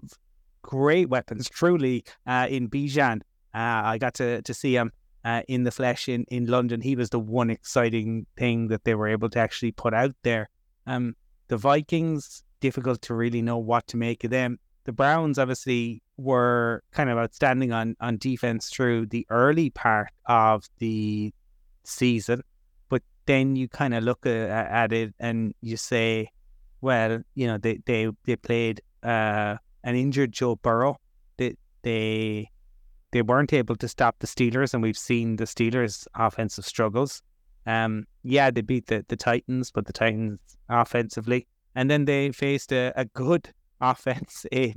great 0.62 1.08
weapons. 1.08 1.48
Truly, 1.48 2.04
uh, 2.26 2.46
in 2.48 2.68
Bijan, 2.68 3.20
uh, 3.54 3.82
I 3.84 3.98
got 3.98 4.14
to 4.14 4.40
to 4.42 4.54
see 4.54 4.74
him 4.74 4.90
uh, 5.24 5.42
in 5.48 5.64
the 5.64 5.70
flesh 5.70 6.08
in 6.08 6.24
in 6.28 6.46
London. 6.46 6.80
He 6.80 6.96
was 6.96 7.10
the 7.10 7.20
one 7.20 7.50
exciting 7.50 8.26
thing 8.36 8.68
that 8.68 8.84
they 8.84 8.94
were 8.94 9.08
able 9.08 9.28
to 9.30 9.38
actually 9.38 9.72
put 9.72 9.92
out 9.92 10.14
there. 10.22 10.48
Um, 10.86 11.14
the 11.48 11.58
Vikings, 11.58 12.42
difficult 12.60 13.02
to 13.02 13.14
really 13.14 13.42
know 13.42 13.58
what 13.58 13.86
to 13.88 13.96
make 13.96 14.24
of 14.24 14.30
them. 14.30 14.58
The 14.84 14.92
Browns 14.92 15.38
obviously 15.38 16.02
were 16.20 16.82
kind 16.92 17.10
of 17.10 17.18
outstanding 17.18 17.72
on 17.72 17.96
on 18.00 18.18
defense 18.18 18.68
through 18.68 19.06
the 19.06 19.26
early 19.30 19.70
part 19.70 20.08
of 20.26 20.68
the 20.78 21.32
season, 21.84 22.42
but 22.88 23.02
then 23.26 23.56
you 23.56 23.68
kind 23.68 23.94
of 23.94 24.04
look 24.04 24.26
at, 24.26 24.50
at 24.50 24.92
it 24.92 25.14
and 25.18 25.54
you 25.60 25.76
say, 25.76 26.28
well, 26.80 27.22
you 27.34 27.46
know, 27.46 27.58
they 27.58 27.80
they 27.86 28.08
they 28.24 28.36
played 28.36 28.80
uh, 29.02 29.56
an 29.84 29.96
injured 29.96 30.32
Joe 30.32 30.56
Burrow. 30.56 30.96
They 31.36 31.54
they 31.82 32.50
they 33.12 33.22
weren't 33.22 33.52
able 33.52 33.76
to 33.76 33.88
stop 33.88 34.18
the 34.18 34.26
Steelers, 34.26 34.74
and 34.74 34.82
we've 34.82 34.98
seen 34.98 35.36
the 35.36 35.44
Steelers' 35.44 36.06
offensive 36.14 36.64
struggles. 36.64 37.22
Um, 37.66 38.06
yeah, 38.22 38.50
they 38.50 38.62
beat 38.62 38.86
the, 38.86 39.04
the 39.08 39.16
Titans, 39.16 39.70
but 39.70 39.86
the 39.86 39.92
Titans 39.92 40.40
offensively, 40.68 41.46
and 41.74 41.90
then 41.90 42.04
they 42.04 42.30
faced 42.32 42.72
a, 42.72 42.92
a 42.96 43.04
good 43.04 43.50
offense 43.80 44.46
in 44.50 44.74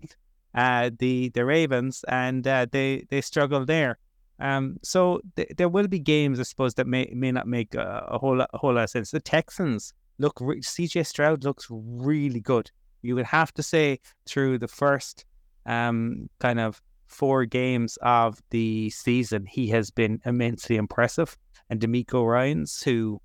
uh, 0.56 0.89
the 1.00 1.30
the 1.30 1.46
Ravens, 1.46 2.04
and 2.08 2.46
uh, 2.48 2.66
they 2.72 3.06
they 3.10 3.22
struggled 3.22 3.68
there. 3.68 3.98
Um, 4.39 4.78
so 4.84 5.22
th- 5.36 5.50
there 5.58 5.70
will 5.70 5.88
be 5.88 6.00
games, 6.00 6.39
I 6.39 6.44
suppose, 6.44 6.74
that 6.76 6.88
may 6.88 7.12
may 7.13 7.32
not 7.32 7.48
make 7.48 7.76
a, 7.76 8.06
a 8.08 8.18
whole 8.18 8.38
lot, 8.38 8.50
a 8.54 8.58
whole 8.58 8.74
lot 8.74 8.84
of 8.84 8.89
sense. 8.89 9.12
The 9.12 9.20
Texans 9.20 9.94
look, 10.20 10.38
re- 10.42 10.62
CJ 10.62 11.06
Stroud 11.06 11.44
looks 11.44 11.68
really 11.70 12.39
good. 12.39 12.72
You 13.02 13.16
would 13.16 13.26
have 13.26 13.54
to 13.56 13.63
say 13.63 14.00
through 14.26 14.60
the 14.60 14.68
first 14.68 15.26
um, 15.66 16.30
kind 16.39 16.60
of 16.60 16.82
four 17.08 17.46
games 17.46 17.98
of 18.02 18.42
the 18.50 18.89
season, 18.89 19.46
he 19.46 19.68
has 19.68 19.92
been 19.92 20.20
immensely 20.26 20.78
impressive. 20.78 21.38
And 21.70 21.80
DeMeco 21.80 22.28
Ryans, 22.28 22.82
who 22.82 23.22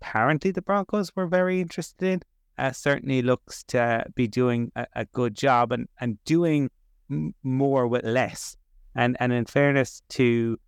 apparently 0.00 0.50
the 0.50 0.62
Broncos 0.62 1.14
were 1.14 1.26
very 1.26 1.60
interested 1.60 2.04
in, 2.04 2.22
uh, 2.58 2.72
certainly 2.72 3.22
looks 3.22 3.62
to 3.64 4.04
be 4.14 4.26
doing 4.26 4.72
a, 4.76 4.86
a 4.94 5.04
good 5.06 5.34
job 5.34 5.72
and, 5.72 5.88
and 6.00 6.22
doing 6.24 6.70
m- 7.10 7.34
more 7.42 7.86
with 7.86 8.04
less. 8.04 8.56
And 8.94 9.16
and 9.20 9.32
in 9.32 9.44
fairness 9.44 10.02
to 10.10 10.58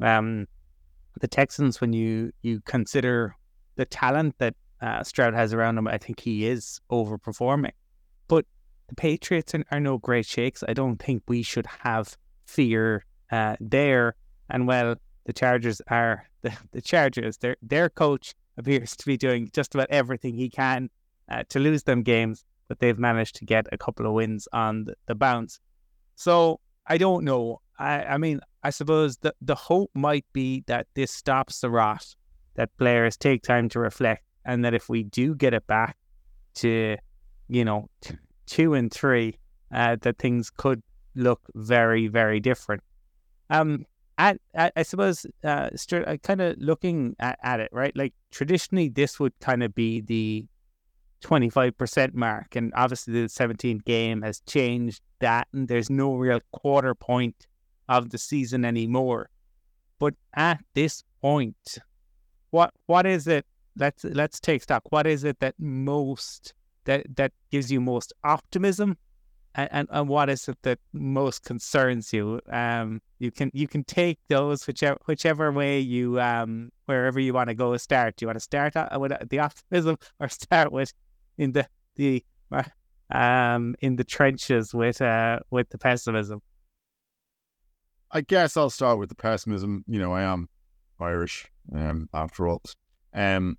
um, 0.00 0.46
the 1.20 1.28
Texans, 1.28 1.80
when 1.80 1.92
you 1.92 2.32
you 2.42 2.60
consider 2.60 3.34
the 3.76 3.84
talent 3.84 4.36
that 4.38 4.54
uh, 4.80 5.02
Stroud 5.02 5.34
has 5.34 5.52
around 5.52 5.76
him, 5.76 5.88
I 5.88 5.98
think 5.98 6.20
he 6.20 6.46
is 6.46 6.80
overperforming. 6.90 7.72
But 8.28 8.46
the 8.88 8.94
Patriots 8.94 9.54
are, 9.54 9.64
are 9.70 9.80
no 9.80 9.98
great 9.98 10.26
shakes. 10.26 10.62
I 10.66 10.72
don't 10.72 10.98
think 10.98 11.22
we 11.26 11.42
should 11.42 11.66
have 11.66 12.16
fear 12.46 13.04
uh, 13.32 13.56
there. 13.60 14.14
And 14.48 14.66
well, 14.66 14.96
the 15.24 15.32
Chargers 15.32 15.82
are 15.88 16.28
the, 16.42 16.52
the 16.72 16.80
Chargers. 16.80 17.38
Their 17.38 17.56
their 17.60 17.88
coach 17.88 18.34
appears 18.56 18.94
to 18.96 19.06
be 19.06 19.16
doing 19.16 19.50
just 19.52 19.74
about 19.74 19.88
everything 19.90 20.34
he 20.34 20.48
can 20.48 20.90
uh, 21.30 21.44
to 21.48 21.58
lose 21.58 21.84
them 21.84 22.02
games, 22.02 22.44
but 22.68 22.78
they've 22.80 22.98
managed 22.98 23.36
to 23.36 23.44
get 23.44 23.66
a 23.72 23.78
couple 23.78 24.06
of 24.06 24.12
wins 24.12 24.48
on 24.52 24.86
the, 25.06 25.14
bounce. 25.14 25.60
So 26.16 26.60
I 26.86 26.98
don't 26.98 27.24
know. 27.24 27.60
I, 27.78 28.04
I 28.04 28.18
mean, 28.18 28.40
I 28.62 28.70
suppose 28.70 29.16
the, 29.18 29.34
the 29.40 29.54
hope 29.54 29.90
might 29.94 30.26
be 30.32 30.64
that 30.66 30.86
this 30.94 31.10
stops 31.10 31.60
the 31.60 31.70
rot, 31.70 32.06
that 32.54 32.76
players 32.76 33.16
take 33.16 33.42
time 33.42 33.68
to 33.70 33.80
reflect, 33.80 34.24
and 34.44 34.64
that 34.64 34.74
if 34.74 34.88
we 34.88 35.04
do 35.04 35.34
get 35.34 35.54
it 35.54 35.66
back 35.66 35.96
to, 36.54 36.96
you 37.48 37.64
know, 37.64 37.88
t- 38.00 38.16
two 38.46 38.74
and 38.74 38.92
three, 38.92 39.38
uh, 39.72 39.96
that 40.02 40.18
things 40.18 40.50
could 40.50 40.82
look 41.14 41.40
very, 41.54 42.08
very 42.08 42.40
different. 42.40 42.82
Um, 43.48 43.86
at, 44.18 44.38
at 44.54 44.72
I 44.76 44.82
suppose, 44.82 45.26
uh, 45.42 45.70
uh 45.92 46.16
kind 46.22 46.40
of 46.40 46.56
looking 46.58 47.16
at, 47.18 47.38
at 47.42 47.60
it, 47.60 47.70
right? 47.72 47.96
Like 47.96 48.12
traditionally, 48.30 48.88
this 48.88 49.18
would 49.18 49.32
kind 49.40 49.62
of 49.62 49.74
be 49.74 50.02
the 50.02 50.46
25% 51.20 52.14
mark. 52.14 52.56
And 52.56 52.72
obviously, 52.74 53.12
the 53.14 53.28
17th 53.28 53.84
game 53.84 54.22
has 54.22 54.40
changed 54.40 55.02
that, 55.20 55.48
and 55.52 55.68
there's 55.68 55.90
no 55.90 56.14
real 56.14 56.40
quarter 56.52 56.94
point 56.94 57.46
of 57.88 58.10
the 58.10 58.18
season 58.18 58.64
anymore. 58.64 59.28
But 59.98 60.14
at 60.34 60.60
this 60.74 61.04
point, 61.20 61.78
what 62.50 62.72
what 62.86 63.06
is 63.06 63.26
it? 63.26 63.44
Let's 63.76 64.04
let's 64.04 64.40
take 64.40 64.62
stock. 64.62 64.90
What 64.90 65.06
is 65.06 65.24
it 65.24 65.38
that 65.40 65.54
most 65.58 66.54
that 66.84 67.04
that 67.16 67.32
gives 67.50 67.70
you 67.70 67.80
most 67.80 68.12
optimism, 68.24 68.96
and, 69.54 69.68
and, 69.72 69.88
and 69.90 70.08
what 70.08 70.30
is 70.30 70.48
it 70.48 70.58
that 70.62 70.78
most 70.92 71.44
concerns 71.44 72.12
you? 72.12 72.40
Um, 72.50 73.02
you 73.18 73.30
can 73.30 73.50
you 73.52 73.68
can 73.68 73.84
take 73.84 74.18
those 74.28 74.66
whichever 74.66 74.98
whichever 75.04 75.52
way 75.52 75.80
you 75.80 76.20
um 76.20 76.70
wherever 76.86 77.20
you 77.20 77.34
want 77.34 77.48
to 77.48 77.54
go 77.54 77.76
start. 77.76 78.16
Do 78.16 78.24
you 78.24 78.28
want 78.28 78.36
to 78.36 78.40
start 78.40 78.74
with 78.98 79.12
the 79.28 79.38
optimism 79.38 79.98
or 80.18 80.28
start 80.28 80.72
with 80.72 80.92
in 81.40 81.52
the 81.52 81.66
the 81.96 82.22
um 83.10 83.74
in 83.80 83.96
the 83.96 84.04
trenches 84.04 84.72
with 84.72 85.00
uh 85.00 85.40
with 85.50 85.70
the 85.70 85.78
pessimism. 85.78 86.40
I 88.12 88.20
guess 88.20 88.56
I'll 88.56 88.70
start 88.70 88.98
with 88.98 89.08
the 89.08 89.14
pessimism. 89.14 89.84
You 89.88 89.98
know, 89.98 90.12
I 90.12 90.22
am 90.22 90.48
Irish, 91.00 91.46
um, 91.74 92.08
after 92.12 92.48
all. 92.48 92.60
Um, 93.14 93.56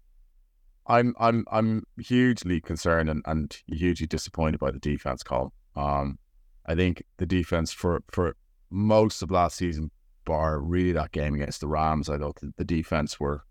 I'm 0.87 1.15
I'm 1.19 1.45
I'm 1.51 1.83
hugely 1.99 2.61
concerned 2.61 3.09
and, 3.09 3.23
and 3.25 3.57
hugely 3.67 4.07
disappointed 4.07 4.59
by 4.59 4.71
the 4.71 4.79
defense 4.79 5.23
call. 5.23 5.53
Um, 5.75 6.19
I 6.65 6.75
think 6.75 7.03
the 7.17 7.25
defense 7.25 7.71
for 7.71 8.03
for 8.11 8.35
most 8.69 9.21
of 9.21 9.31
last 9.31 9.57
season, 9.57 9.89
bar 10.25 10.59
really 10.59 10.91
that 10.91 11.11
game 11.11 11.33
against 11.33 11.61
the 11.61 11.67
Rams, 11.67 12.09
I 12.09 12.17
thought 12.17 12.41
the, 12.41 12.53
the 12.57 12.65
defense 12.65 13.19
were, 13.19 13.43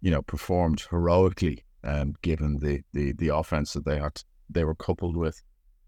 you 0.00 0.10
know, 0.10 0.22
performed 0.22 0.84
heroically 0.90 1.64
um, 1.84 2.14
given 2.22 2.58
the, 2.58 2.82
the 2.92 3.12
the 3.12 3.28
offense 3.28 3.72
that 3.72 3.84
they 3.84 3.98
had 3.98 4.22
they 4.50 4.64
were 4.64 4.74
coupled 4.74 5.16
with, 5.16 5.42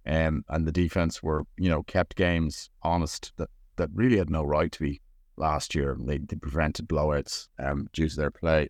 um, 0.07 0.44
and 0.48 0.66
the 0.66 0.72
defense 0.72 1.22
were 1.22 1.44
you 1.57 1.68
know 1.68 1.83
kept 1.85 2.16
games 2.16 2.70
honest 2.83 3.33
that 3.37 3.50
that 3.76 3.90
really 3.94 4.18
had 4.18 4.30
no 4.30 4.42
right 4.42 4.70
to 4.72 4.80
be 4.80 5.00
last 5.37 5.74
year. 5.74 5.96
They, 5.98 6.18
they 6.18 6.37
prevented 6.37 6.88
blowouts 6.88 7.48
um, 7.59 7.88
due 7.92 8.09
to 8.09 8.16
their 8.16 8.30
play, 8.30 8.68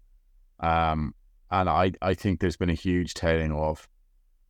um, 0.61 1.15
and 1.51 1.69
I 1.69 1.93
I 2.03 2.15
think 2.15 2.41
there's 2.41 2.57
been 2.57 2.71
a 2.71 2.75
huge 2.75 3.15
tailing 3.15 3.53
off, 3.53 3.89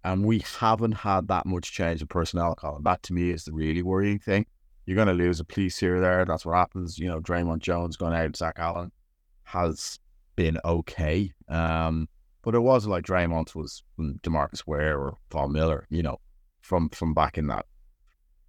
and 0.04 0.24
we 0.24 0.42
haven't 0.58 0.92
had 0.92 1.28
that 1.28 1.46
much 1.46 1.72
change 1.72 2.00
in 2.00 2.06
personnel. 2.06 2.56
Colm, 2.56 2.82
that 2.84 3.02
to 3.04 3.12
me 3.12 3.30
is 3.30 3.44
the 3.44 3.52
really 3.52 3.82
worrying 3.82 4.18
thing. 4.18 4.46
You're 4.86 4.96
going 4.96 5.08
to 5.08 5.14
lose 5.14 5.40
a 5.40 5.44
piece 5.44 5.78
here 5.78 5.96
or 5.96 6.00
there. 6.00 6.24
That's 6.26 6.44
what 6.44 6.56
happens. 6.56 6.98
You 6.98 7.08
know, 7.08 7.18
Dre'Mont 7.18 7.60
Jones 7.60 7.96
going 7.96 8.12
out. 8.12 8.36
Zach 8.36 8.56
Allen 8.58 8.92
has 9.44 9.98
been 10.36 10.58
okay. 10.64 11.32
Um, 11.48 12.06
but 12.44 12.54
it 12.54 12.60
wasn't 12.60 12.92
like 12.92 13.04
Dre'Mont 13.04 13.54
was 13.54 13.82
Demarcus 13.98 14.66
Ware 14.66 14.98
or 14.98 15.16
Paul 15.30 15.48
Miller, 15.48 15.86
you 15.90 16.02
know, 16.02 16.18
from 16.60 16.88
from 16.90 17.14
back 17.14 17.38
in 17.38 17.46
that 17.48 17.66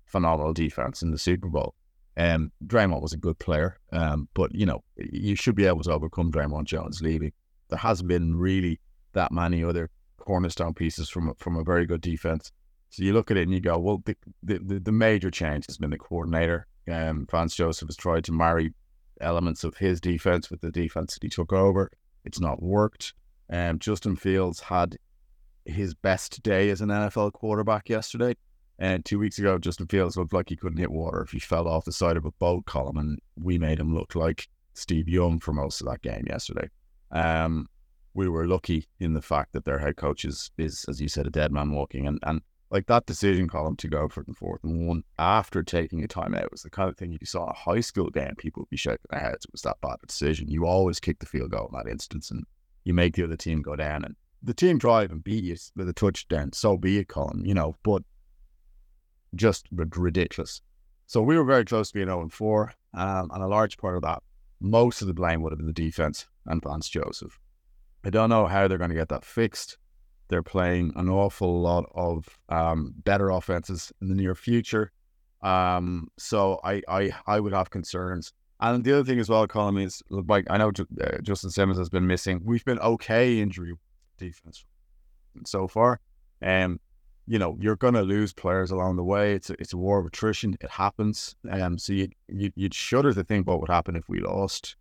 phenomenal 0.06 0.54
defense 0.54 1.02
in 1.02 1.12
the 1.12 1.18
Super 1.18 1.48
Bowl. 1.48 1.76
Um, 2.18 2.52
Dre'Mont 2.66 3.02
was 3.02 3.14
a 3.14 3.18
good 3.18 3.40
player, 3.40 3.78
um, 3.92 4.30
but 4.34 4.54
you 4.54 4.66
know 4.66 4.84
you 4.98 5.36
should 5.36 5.56
be 5.56 5.66
able 5.66 5.84
to 5.84 5.94
overcome 5.94 6.32
Dre'Mont 6.32 6.66
Jones 6.66 7.02
leaving. 7.02 7.32
There 7.70 7.80
hasn't 7.80 8.10
been 8.10 8.36
really 8.36 8.80
that 9.14 9.32
many 9.32 9.64
other 9.64 9.90
cornerstone 10.18 10.74
pieces 10.74 11.10
from 11.10 11.34
from 11.36 11.56
a 11.56 11.64
very 11.64 11.86
good 11.86 12.02
defense. 12.02 12.52
So 12.90 13.04
you 13.04 13.14
look 13.14 13.32
at 13.32 13.38
it 13.38 13.44
and 13.44 13.54
you 13.54 13.62
go, 13.62 13.78
well, 13.78 14.04
the 14.06 14.16
the, 14.44 14.80
the 14.80 14.92
major 14.92 15.32
change 15.32 15.66
has 15.68 15.78
been 15.78 15.90
the 15.90 15.98
coordinator. 15.98 16.68
Um, 16.92 17.28
Vance 17.32 17.56
Joseph 17.56 17.88
has 17.88 17.98
tried 17.98 18.26
to 18.26 18.32
marry 18.32 18.74
elements 19.22 19.64
of 19.64 19.78
his 19.78 20.00
defense 20.00 20.52
with 20.52 20.62
the 20.62 20.72
defense 20.72 21.14
that 21.14 21.24
he 21.24 21.30
took 21.30 21.52
over. 21.52 21.90
It's 22.26 22.40
not 22.40 22.62
worked. 22.62 23.14
Um, 23.50 23.80
Justin 23.80 24.16
Fields 24.16 24.60
had 24.60 24.98
his 25.66 25.94
best 25.94 26.42
day 26.44 26.70
as 26.70 26.82
an 26.82 26.90
NFL 26.90 27.34
quarterback 27.34 27.90
yesterday. 27.90 28.36
And 28.78 29.06
two 29.06 29.20
weeks 29.20 29.40
ago, 29.40 29.58
Justin 29.58 29.88
Fields 29.88 30.18
looked 30.18 30.34
like 30.34 30.50
he 30.50 30.56
couldn't 30.56 30.78
hit 30.78 30.92
water 30.92 31.22
if 31.22 31.32
he 31.32 31.40
fell 31.40 31.68
off 31.68 31.86
the 31.86 31.92
side 31.92 32.18
of 32.18 32.26
a 32.26 32.32
boat 32.32 32.66
Colm. 32.66 33.00
And 33.00 33.20
we 33.36 33.58
made 33.58 33.80
him 33.80 33.96
look 33.96 34.16
like 34.16 34.48
Steve 34.74 35.08
Young 35.08 35.40
for 35.40 35.54
most 35.54 35.82
of 35.82 35.88
that 35.88 36.02
game 36.02 36.26
yesterday. 36.28 36.70
Um, 37.12 37.68
we 38.14 38.28
were 38.28 38.48
lucky 38.48 38.88
in 39.00 39.14
the 39.14 39.22
fact 39.22 39.54
that 39.54 39.66
their 39.66 39.80
head 39.80 39.98
coach 39.98 40.26
is, 40.26 40.52
is 40.58 40.86
as 40.90 41.02
you 41.02 41.08
said, 41.08 41.28
a 41.28 41.32
dead 41.32 41.52
man 41.52 41.72
walking. 41.72 42.08
And, 42.08 42.20
and 42.24 42.42
like 42.72 42.88
that 42.88 43.06
decision 43.06 43.48
Colm 43.48 43.78
to 43.78 43.88
go 43.88 44.10
for 44.10 44.24
the 44.24 44.34
fourth 44.34 44.64
and 44.64 44.88
one 44.88 45.04
after 45.20 45.64
taking 45.64 46.04
a 46.04 46.08
timeout 46.08 46.52
was 46.52 46.64
the 46.64 46.70
kind 46.70 46.90
of 46.90 46.98
thing 46.98 47.12
you 47.12 47.20
saw 47.24 47.44
in 47.44 47.50
a 47.50 47.54
high 47.54 47.80
school 47.80 48.10
game, 48.10 48.34
people 48.38 48.62
would 48.62 48.70
be 48.70 48.78
shaking 48.78 49.06
their 49.10 49.20
heads. 49.20 49.46
It 49.46 49.52
was 49.52 49.62
that 49.62 49.80
bad 49.82 49.98
a 50.04 50.08
decision. 50.08 50.50
You 50.50 50.66
always 50.66 51.00
kick 51.00 51.20
the 51.20 51.26
field 51.26 51.52
goal 51.52 51.70
in 51.72 51.78
that 51.78 51.90
instance. 51.90 52.32
And 52.32 52.46
you 52.86 52.94
make 52.94 53.16
the 53.16 53.24
other 53.24 53.36
team 53.36 53.62
go 53.62 53.76
down. 53.76 54.06
And 54.06 54.16
the 54.42 54.54
team 54.54 54.78
drive 54.78 55.12
and 55.12 55.24
beat 55.24 55.44
you 55.44 55.58
with 55.76 55.90
a 55.90 55.94
touchdown, 55.94 56.54
so 56.54 56.78
be 56.78 57.00
it, 57.00 57.10
Colm, 57.10 57.46
you 57.46 57.54
know, 57.54 57.76
but 57.84 58.04
just 59.36 59.68
ridiculous. 59.72 60.62
So 61.08 61.22
we 61.22 61.38
were 61.38 61.44
very 61.44 61.66
close 61.66 61.90
to 61.90 61.94
being 61.94 62.08
0 62.08 62.30
4. 62.30 62.74
Um, 62.94 63.30
and 63.34 63.44
a 63.44 63.48
large 63.48 63.78
part 63.78 63.98
of 63.98 64.04
that 64.04 64.24
most 64.60 65.02
of 65.02 65.08
the 65.08 65.14
blame 65.14 65.42
would 65.42 65.52
have 65.52 65.58
been 65.58 65.68
the 65.68 65.74
defense 65.74 66.26
and 66.46 66.62
Vance 66.64 66.90
Joseph. 66.90 67.40
I 68.04 68.10
don't 68.10 68.30
know 68.30 68.46
how 68.46 68.68
they're 68.68 68.78
going 68.78 68.92
to 68.92 68.96
get 68.96 69.10
that 69.10 69.26
fixed. 69.26 69.78
They're 70.28 70.44
playing 70.44 70.94
an 70.96 71.10
awful 71.10 71.62
lot 71.62 71.86
of 71.94 72.28
um, 72.50 72.94
better 73.04 73.30
offenses 73.30 73.92
in 74.02 74.10
the 74.10 74.16
near 74.16 74.36
future. 74.36 74.92
Um, 75.42 76.08
so 76.18 76.60
I, 76.64 76.82
I 76.88 77.12
I 77.28 77.40
would 77.40 77.54
have 77.54 77.70
concerns. 77.70 78.34
And 78.60 78.84
the 78.84 78.94
other 78.94 79.04
thing 79.04 79.20
as 79.20 79.30
well, 79.30 79.48
Colm, 79.48 79.84
is 79.84 80.02
like 80.10 80.46
I 80.50 80.58
know 80.58 80.70
uh, 80.70 81.18
Justin 81.22 81.50
Simmons 81.50 81.78
has 81.78 81.90
been 81.90 82.08
missing. 82.08 82.42
We've 82.44 82.64
been 82.64 82.80
okay 82.80 83.40
injury 83.40 83.74
defense 84.18 84.66
so 85.46 85.68
far. 85.68 86.00
Um, 86.42 86.80
you 87.28 87.40
know, 87.40 87.58
you're 87.60 87.76
to 87.96 88.02
lose 88.02 88.34
players 88.34 88.72
along 88.72 88.96
the 88.96 89.04
way. 89.04 89.34
It's 89.34 89.50
a, 89.50 89.54
it's 89.60 89.74
a 89.74 89.78
war 89.78 90.00
of 90.00 90.06
attrition. 90.06 90.56
It 90.62 90.70
happens. 90.70 91.36
Um, 91.50 91.78
so 91.78 91.94
you, 91.94 92.10
you, 92.28 92.52
you'd 92.56 92.74
shudder 92.74 93.14
to 93.14 93.24
think 93.24 93.48
what 93.48 93.60
would 93.60 93.70
happen 93.70 93.96
if 93.96 94.08
we 94.08 94.20
lost, 94.20 94.76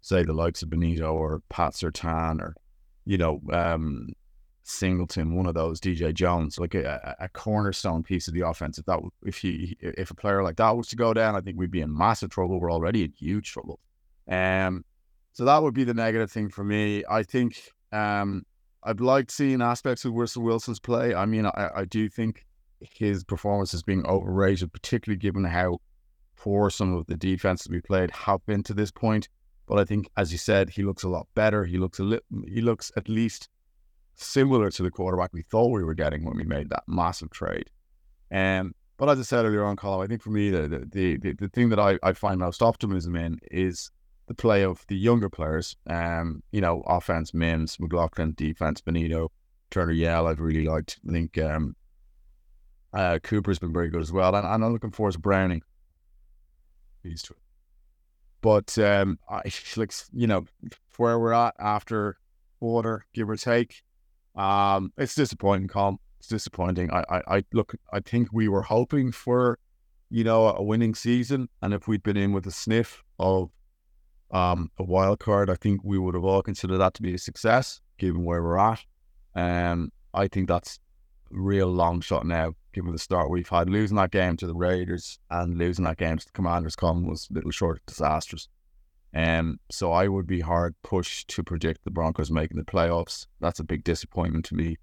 say, 0.00 0.22
the 0.22 0.32
likes 0.32 0.62
of 0.62 0.70
Bonitto 0.70 1.12
or 1.12 1.42
Pat 1.50 1.74
Surtain 1.74 2.40
or, 2.40 2.56
you 3.04 3.18
know, 3.18 3.40
um, 3.52 4.08
Singleton, 4.62 5.34
one 5.34 5.46
of 5.46 5.54
those, 5.54 5.80
DJ 5.80 6.14
Jones, 6.14 6.58
like 6.58 6.74
a, 6.74 7.16
a, 7.18 7.28
cornerstone 7.28 8.02
piece 8.02 8.28
of 8.28 8.34
the 8.34 8.46
offense. 8.46 8.78
If 8.78 8.86
that, 8.86 9.00
if 9.24 9.38
he, 9.38 9.76
if 9.80 10.10
a 10.10 10.14
player 10.14 10.42
like 10.42 10.56
that 10.56 10.76
was 10.76 10.88
to 10.88 10.96
go 10.96 11.14
down, 11.14 11.34
I 11.34 11.40
think 11.40 11.58
we'd 11.58 11.70
be 11.70 11.80
in 11.80 11.96
massive 11.96 12.30
trouble. 12.30 12.60
We're 12.60 12.72
already 12.72 13.04
in 13.04 13.12
huge 13.12 13.52
trouble. 13.52 13.80
Um, 14.28 14.84
so 15.32 15.44
that 15.44 15.62
would 15.62 15.74
be 15.74 15.84
the 15.84 15.94
negative 15.94 16.30
thing 16.30 16.50
for 16.50 16.62
me. 16.62 17.04
I 17.08 17.22
think 17.22 17.70
um, 17.92 18.44
I've 18.82 19.00
liked 19.00 19.30
seeing 19.30 19.62
aspects 19.62 20.04
of 20.04 20.12
Russell 20.12 20.42
Wilson's 20.42 20.80
play. 20.80 21.14
I 21.14 21.26
mean, 21.26 21.46
I, 21.46 21.70
I 21.76 21.84
do 21.84 22.08
think 22.08 22.46
his 22.80 23.24
performance 23.24 23.74
is 23.74 23.82
being 23.82 24.06
overrated, 24.06 24.72
particularly 24.72 25.18
given 25.18 25.44
how 25.44 25.78
poor 26.36 26.70
some 26.70 26.94
of 26.94 27.06
the 27.06 27.16
defenses 27.16 27.68
we 27.68 27.80
played 27.80 28.10
have 28.10 28.44
been 28.46 28.62
to 28.64 28.74
this 28.74 28.90
point. 28.90 29.28
But 29.66 29.78
I 29.78 29.84
think, 29.84 30.08
as 30.16 30.32
you 30.32 30.38
said, 30.38 30.70
he 30.70 30.82
looks 30.82 31.02
a 31.02 31.08
lot 31.08 31.28
better. 31.34 31.64
He 31.64 31.78
looks 31.78 31.98
a 31.98 32.02
li- 32.02 32.44
he 32.48 32.60
looks 32.60 32.90
at 32.96 33.08
least 33.08 33.48
similar 34.14 34.70
to 34.70 34.82
the 34.82 34.90
quarterback 34.90 35.32
we 35.32 35.42
thought 35.42 35.70
we 35.70 35.84
were 35.84 35.94
getting 35.94 36.24
when 36.24 36.36
we 36.36 36.44
made 36.44 36.70
that 36.70 36.84
massive 36.86 37.30
trade. 37.30 37.70
Um, 38.32 38.74
but 38.96 39.08
as 39.08 39.18
I 39.18 39.22
said 39.22 39.46
earlier 39.46 39.64
on, 39.64 39.76
Colm, 39.76 40.04
I 40.04 40.06
think 40.06 40.22
for 40.22 40.30
me 40.30 40.50
the 40.50 40.68
the 40.68 41.16
the, 41.16 41.32
the 41.32 41.48
thing 41.48 41.70
that 41.70 41.80
I, 41.80 41.98
I 42.02 42.12
find 42.12 42.38
most 42.38 42.62
optimism 42.62 43.16
in 43.16 43.38
is 43.50 43.90
the 44.26 44.34
play 44.34 44.62
of 44.62 44.84
the 44.88 44.96
younger 44.96 45.28
players. 45.28 45.74
Um, 45.88 46.42
you 46.52 46.60
know, 46.60 46.82
offense, 46.86 47.34
Mims, 47.34 47.80
McLaughlin, 47.80 48.34
defense, 48.36 48.80
Bonitto, 48.80 49.30
Turner 49.70 49.92
Yell, 49.92 50.26
I've 50.26 50.40
really 50.40 50.66
liked. 50.66 51.00
I 51.08 51.12
think 51.12 51.38
um, 51.38 51.74
uh, 52.92 53.18
Cooper's 53.22 53.58
been 53.58 53.72
very 53.72 53.88
good 53.88 54.02
as 54.02 54.12
well. 54.12 54.34
And, 54.34 54.46
and 54.46 54.64
I'm 54.64 54.72
looking 54.72 54.90
forward 54.90 55.12
to 55.12 55.18
Browning. 55.18 55.62
These 57.02 57.22
two. 57.22 57.34
But 58.40 58.76
um, 58.78 59.18
I 59.28 59.42
like 59.76 59.92
you 60.12 60.26
know 60.26 60.44
where 60.96 61.18
we're 61.18 61.32
at 61.32 61.54
after 61.58 62.18
quarter, 62.58 63.06
give 63.14 63.30
or 63.30 63.36
take. 63.36 63.82
Um, 64.40 64.92
it's 64.96 65.14
disappointing, 65.14 65.68
Colm. 65.68 65.98
It's 66.18 66.28
disappointing. 66.28 66.90
I, 66.90 67.04
I, 67.10 67.36
I 67.36 67.44
look. 67.52 67.74
I 67.92 68.00
think 68.00 68.28
we 68.32 68.48
were 68.48 68.62
hoping 68.62 69.12
for, 69.12 69.58
you 70.10 70.24
know, 70.24 70.48
a 70.48 70.62
winning 70.62 70.94
season, 70.94 71.48
and 71.62 71.74
if 71.74 71.88
we'd 71.88 72.02
been 72.02 72.16
in 72.16 72.32
with 72.32 72.46
a 72.46 72.50
sniff 72.50 73.02
of 73.18 73.50
um, 74.30 74.70
a 74.78 74.84
wild 74.84 75.18
card. 75.18 75.50
I 75.50 75.56
think 75.56 75.82
we 75.84 75.98
would 75.98 76.14
have 76.14 76.24
all 76.24 76.42
considered 76.42 76.78
that 76.78 76.94
to 76.94 77.02
be 77.02 77.14
a 77.14 77.18
success, 77.18 77.80
given 77.98 78.24
where 78.24 78.42
we're 78.42 78.58
at. 78.58 78.84
Um, 79.34 79.92
I 80.14 80.28
think 80.28 80.48
that's 80.48 80.78
a 81.32 81.38
real 81.38 81.68
long 81.68 82.00
shot 82.00 82.26
now, 82.26 82.54
given 82.72 82.92
the 82.92 82.98
start 82.98 83.30
we've 83.30 83.48
had. 83.48 83.68
Losing 83.68 83.96
that 83.96 84.10
game 84.10 84.36
to 84.38 84.46
the 84.46 84.54
Raiders 84.54 85.18
and 85.30 85.58
losing 85.58 85.84
that 85.84 85.98
game 85.98 86.18
to 86.18 86.26
the 86.26 86.32
Commanders 86.32 86.76
come 86.76 87.06
was 87.06 87.28
a 87.30 87.34
little 87.34 87.50
short 87.50 87.78
of 87.78 87.86
disastrous. 87.86 88.48
Um, 89.14 89.58
so 89.70 89.92
I 89.92 90.08
would 90.08 90.26
be 90.26 90.40
hard 90.40 90.74
pushed 90.82 91.28
to 91.28 91.42
predict 91.42 91.84
the 91.84 91.90
Broncos 91.90 92.30
making 92.30 92.58
the 92.58 92.64
playoffs. 92.64 93.26
That's 93.40 93.60
a 93.60 93.64
big 93.64 93.82
disappointment 93.84 94.44
to 94.46 94.54
me. 94.54 94.76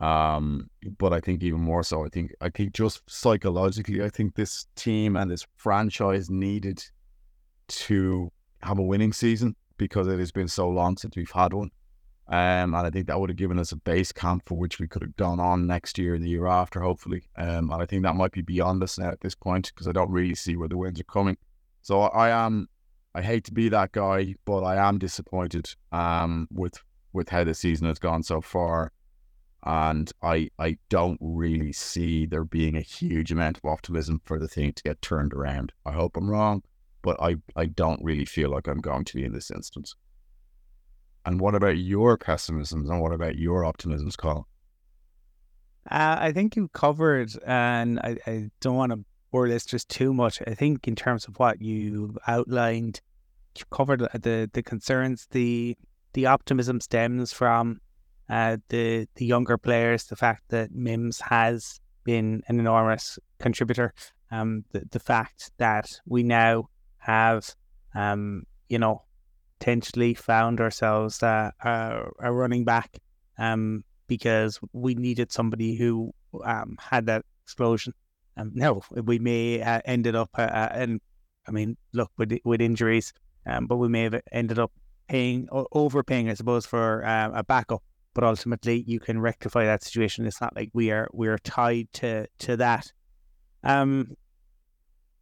Um, 0.00 0.70
but 0.98 1.12
I 1.12 1.20
think 1.20 1.42
even 1.42 1.60
more 1.60 1.82
so, 1.82 2.04
I 2.04 2.08
think 2.08 2.34
I 2.40 2.50
think 2.50 2.72
just 2.72 3.02
psychologically, 3.08 4.02
I 4.02 4.08
think 4.08 4.34
this 4.34 4.66
team 4.76 5.16
and 5.16 5.30
this 5.30 5.46
franchise 5.56 6.30
needed 6.30 6.84
to 7.68 8.30
have 8.62 8.78
a 8.78 8.82
winning 8.82 9.12
season 9.12 9.56
because 9.76 10.06
it 10.06 10.18
has 10.18 10.32
been 10.32 10.48
so 10.48 10.68
long 10.68 10.96
since 10.96 11.16
we've 11.16 11.30
had 11.30 11.52
one. 11.52 11.70
Um, 12.26 12.74
and 12.74 12.76
I 12.76 12.90
think 12.90 13.06
that 13.06 13.20
would 13.20 13.28
have 13.28 13.36
given 13.36 13.58
us 13.58 13.72
a 13.72 13.76
base 13.76 14.10
camp 14.10 14.44
for 14.46 14.56
which 14.56 14.78
we 14.78 14.88
could 14.88 15.02
have 15.02 15.16
gone 15.16 15.40
on 15.40 15.66
next 15.66 15.98
year 15.98 16.14
and 16.14 16.24
the 16.24 16.30
year 16.30 16.46
after, 16.46 16.80
hopefully. 16.80 17.24
Um, 17.36 17.70
and 17.70 17.82
I 17.82 17.86
think 17.86 18.02
that 18.02 18.16
might 18.16 18.32
be 18.32 18.40
beyond 18.40 18.82
us 18.82 18.98
now 18.98 19.10
at 19.10 19.20
this 19.20 19.34
point 19.34 19.72
because 19.74 19.88
I 19.88 19.92
don't 19.92 20.10
really 20.10 20.34
see 20.34 20.56
where 20.56 20.68
the 20.68 20.78
wins 20.78 21.00
are 21.00 21.04
coming. 21.04 21.36
So 21.82 22.00
I 22.00 22.30
am, 22.30 22.68
I 23.14 23.22
hate 23.22 23.44
to 23.44 23.52
be 23.52 23.68
that 23.68 23.92
guy, 23.92 24.34
but 24.44 24.62
I 24.62 24.76
am 24.88 24.98
disappointed 24.98 25.70
um, 25.92 26.48
with 26.50 26.74
with 27.12 27.28
how 27.28 27.44
the 27.44 27.54
season 27.54 27.86
has 27.86 27.98
gone 27.98 28.22
so 28.22 28.40
far. 28.40 28.92
And 29.64 30.10
I 30.22 30.50
I 30.58 30.78
don't 30.88 31.18
really 31.20 31.72
see 31.72 32.26
there 32.26 32.44
being 32.44 32.76
a 32.76 32.82
huge 32.82 33.32
amount 33.32 33.58
of 33.58 33.64
optimism 33.64 34.20
for 34.24 34.38
the 34.38 34.48
thing 34.48 34.72
to 34.72 34.82
get 34.82 35.00
turned 35.00 35.32
around. 35.32 35.72
I 35.86 35.92
hope 35.92 36.16
I'm 36.16 36.28
wrong 36.28 36.62
but 37.04 37.20
I, 37.20 37.36
I 37.54 37.66
don't 37.66 38.02
really 38.02 38.24
feel 38.24 38.50
like 38.50 38.66
I'm 38.66 38.80
going 38.80 39.04
to 39.04 39.14
be 39.14 39.24
in 39.24 39.32
this 39.32 39.50
instance. 39.50 39.94
And 41.26 41.38
what 41.38 41.54
about 41.54 41.76
your 41.76 42.16
pessimisms 42.16 42.88
and 42.88 43.00
what 43.00 43.12
about 43.12 43.36
your 43.36 43.62
optimisms, 43.62 44.16
Carl? 44.16 44.48
Uh, 45.90 46.16
I 46.18 46.32
think 46.32 46.56
you 46.56 46.68
covered, 46.68 47.30
and 47.46 48.00
I, 48.00 48.16
I 48.26 48.50
don't 48.62 48.76
want 48.76 48.92
to 48.92 49.04
bore 49.34 49.48
just 49.48 49.88
too 49.88 50.14
much. 50.14 50.40
I 50.46 50.54
think 50.54 50.86
in 50.86 50.94
terms 50.94 51.26
of 51.26 51.40
what 51.40 51.60
you 51.60 52.16
outlined, 52.28 53.00
you 53.58 53.64
covered 53.70 54.00
the 54.00 54.48
the 54.52 54.62
concerns. 54.62 55.26
The 55.32 55.76
the 56.12 56.26
optimism 56.26 56.80
stems 56.80 57.32
from 57.32 57.80
uh, 58.30 58.58
the 58.68 59.08
the 59.16 59.26
younger 59.26 59.58
players. 59.58 60.04
The 60.04 60.14
fact 60.14 60.42
that 60.50 60.70
Mims 60.70 61.20
has 61.20 61.80
been 62.04 62.44
an 62.46 62.60
enormous 62.60 63.18
contributor. 63.40 63.92
Um, 64.30 64.64
the 64.70 64.82
the 64.92 65.00
fact 65.00 65.50
that 65.58 65.86
we 66.06 66.22
now 66.22 66.68
have, 66.98 67.42
um, 67.96 68.44
you 68.68 68.78
know, 68.78 69.02
potentially 69.58 70.14
found 70.14 70.60
ourselves 70.60 71.22
uh, 71.24 71.50
a, 71.60 72.04
a 72.20 72.32
running 72.32 72.64
back 72.64 72.98
um, 73.36 73.82
because 74.06 74.60
we 74.72 74.94
needed 74.94 75.32
somebody 75.32 75.74
who 75.74 76.12
um, 76.44 76.76
had 76.78 77.06
that 77.06 77.24
explosion. 77.42 77.94
Um, 78.36 78.50
no, 78.54 78.82
we 78.90 79.18
may 79.18 79.62
uh, 79.62 79.80
ended 79.84 80.14
up, 80.14 80.30
uh, 80.36 80.42
uh, 80.42 80.68
and 80.72 81.00
I 81.46 81.50
mean, 81.50 81.76
look 81.92 82.10
with 82.16 82.36
with 82.44 82.60
injuries, 82.60 83.12
um, 83.46 83.66
but 83.66 83.76
we 83.76 83.88
may 83.88 84.02
have 84.04 84.20
ended 84.32 84.58
up 84.58 84.72
paying 85.08 85.48
overpaying, 85.50 86.30
I 86.30 86.34
suppose, 86.34 86.66
for 86.66 87.04
uh, 87.04 87.30
a 87.34 87.44
backup. 87.44 87.82
But 88.14 88.24
ultimately, 88.24 88.84
you 88.86 89.00
can 89.00 89.20
rectify 89.20 89.64
that 89.64 89.82
situation. 89.82 90.26
It's 90.26 90.40
not 90.40 90.54
like 90.54 90.70
we 90.72 90.90
are 90.90 91.08
we 91.12 91.28
are 91.28 91.38
tied 91.38 91.88
to 91.94 92.26
to 92.40 92.56
that. 92.56 92.92
Um, 93.62 94.16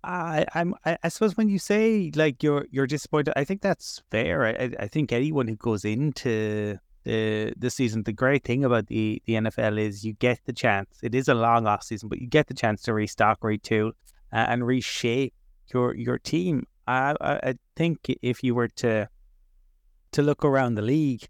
I, 0.05 0.47
I'm. 0.55 0.75
I, 0.85 1.09
suppose 1.09 1.37
when 1.37 1.49
you 1.49 1.59
say 1.59 2.11
like 2.15 2.43
you're 2.43 2.67
you're 2.71 2.89
disappointed, 2.89 3.35
I 3.37 3.45
think 3.45 3.63
that's 3.63 4.03
fair. 4.11 4.45
I, 4.45 4.71
I 4.81 4.89
think 4.89 5.13
anyone 5.13 5.47
who 5.47 5.57
goes 5.57 5.85
into 5.85 6.79
the 7.05 7.53
the 7.57 7.71
season, 7.71 8.03
the 8.05 8.13
great 8.13 8.45
thing 8.45 8.65
about 8.65 8.87
the 8.87 9.23
the 9.27 9.35
NFL 9.35 9.79
is 9.79 10.05
you 10.05 10.13
get 10.15 10.41
the 10.45 10.53
chance. 10.53 10.99
It 11.03 11.15
is 11.15 11.29
a 11.29 11.35
long 11.35 11.67
off 11.67 11.83
season, 11.83 12.09
but 12.09 12.21
you 12.21 12.29
get 12.29 12.47
the 12.47 12.55
chance 12.55 12.83
to 12.83 12.95
restock, 12.95 13.41
retool, 13.41 13.93
uh, 14.33 14.47
and 14.49 14.67
reshape 14.67 15.35
your 15.73 15.95
your 15.95 16.19
team. 16.19 16.67
I, 16.87 17.15
I 17.21 17.55
think 17.77 17.99
if 18.23 18.43
you 18.43 18.55
were 18.55 18.69
to 18.69 19.09
to 20.13 20.23
look 20.23 20.45
around 20.45 20.75
the 20.75 20.83
league, 20.83 21.27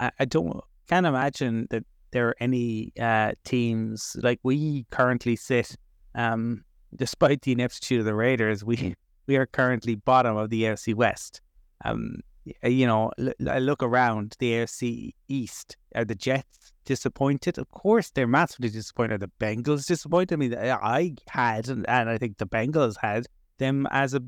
I, 0.00 0.10
I 0.20 0.24
don't 0.24 0.60
can't 0.88 1.06
imagine 1.06 1.66
that 1.70 1.84
there 2.10 2.28
are 2.28 2.36
any 2.40 2.92
uh, 2.98 3.32
teams 3.44 4.16
like 4.22 4.40
we 4.42 4.86
currently 4.90 5.36
sit. 5.36 5.76
Um, 6.14 6.64
despite 6.96 7.42
the 7.42 7.52
ineptitude 7.52 8.00
of 8.00 8.06
the 8.06 8.14
Raiders, 8.14 8.64
we 8.64 8.94
we 9.26 9.36
are 9.36 9.46
currently 9.46 9.94
bottom 9.94 10.36
of 10.36 10.50
the 10.50 10.62
AFC 10.64 10.94
West. 10.94 11.40
Um, 11.84 12.20
you 12.62 12.86
know, 12.86 13.10
I 13.48 13.58
look 13.58 13.82
around 13.82 14.36
the 14.38 14.52
AFC 14.52 15.14
East. 15.28 15.76
Are 15.94 16.04
the 16.04 16.14
Jets 16.14 16.72
disappointed? 16.84 17.58
Of 17.58 17.70
course, 17.70 18.10
they're 18.10 18.26
massively 18.26 18.68
disappointed. 18.68 19.14
Are 19.14 19.26
the 19.26 19.32
Bengals 19.40 19.86
disappointed? 19.86 20.34
I 20.34 20.36
mean, 20.36 20.54
I 20.54 21.14
had, 21.28 21.68
and, 21.68 21.88
and 21.88 22.08
I 22.08 22.18
think 22.18 22.38
the 22.38 22.46
Bengals 22.46 22.96
had 23.00 23.26
them 23.58 23.86
as 23.90 24.14
a 24.14 24.22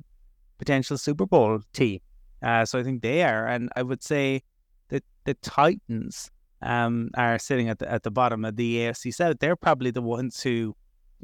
potential 0.59 0.99
Super 0.99 1.27
Bowl 1.27 1.61
team. 1.73 2.01
Uh, 2.43 2.65
so 2.65 2.79
I 2.79 2.83
think 2.83 3.03
they 3.03 3.23
are, 3.23 3.47
and 3.47 3.71
I 3.77 3.83
would 3.83 4.03
say 4.03 4.43
that 4.89 5.05
the 5.25 5.35
Titans 5.35 6.31
um, 6.63 7.11
are 7.15 7.39
sitting 7.39 7.69
at 7.69 7.79
the 7.79 7.91
at 7.91 8.03
the 8.03 8.11
bottom 8.11 8.45
of 8.45 8.57
the 8.57 8.79
AFC 8.79 9.15
South. 9.15 9.37
They're 9.41 9.57
probably 9.57 9.91
the 9.91 10.03
ones 10.03 10.43
who, 10.43 10.75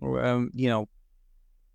um, 0.03 0.51
you 0.55 0.69
know, 0.69 0.89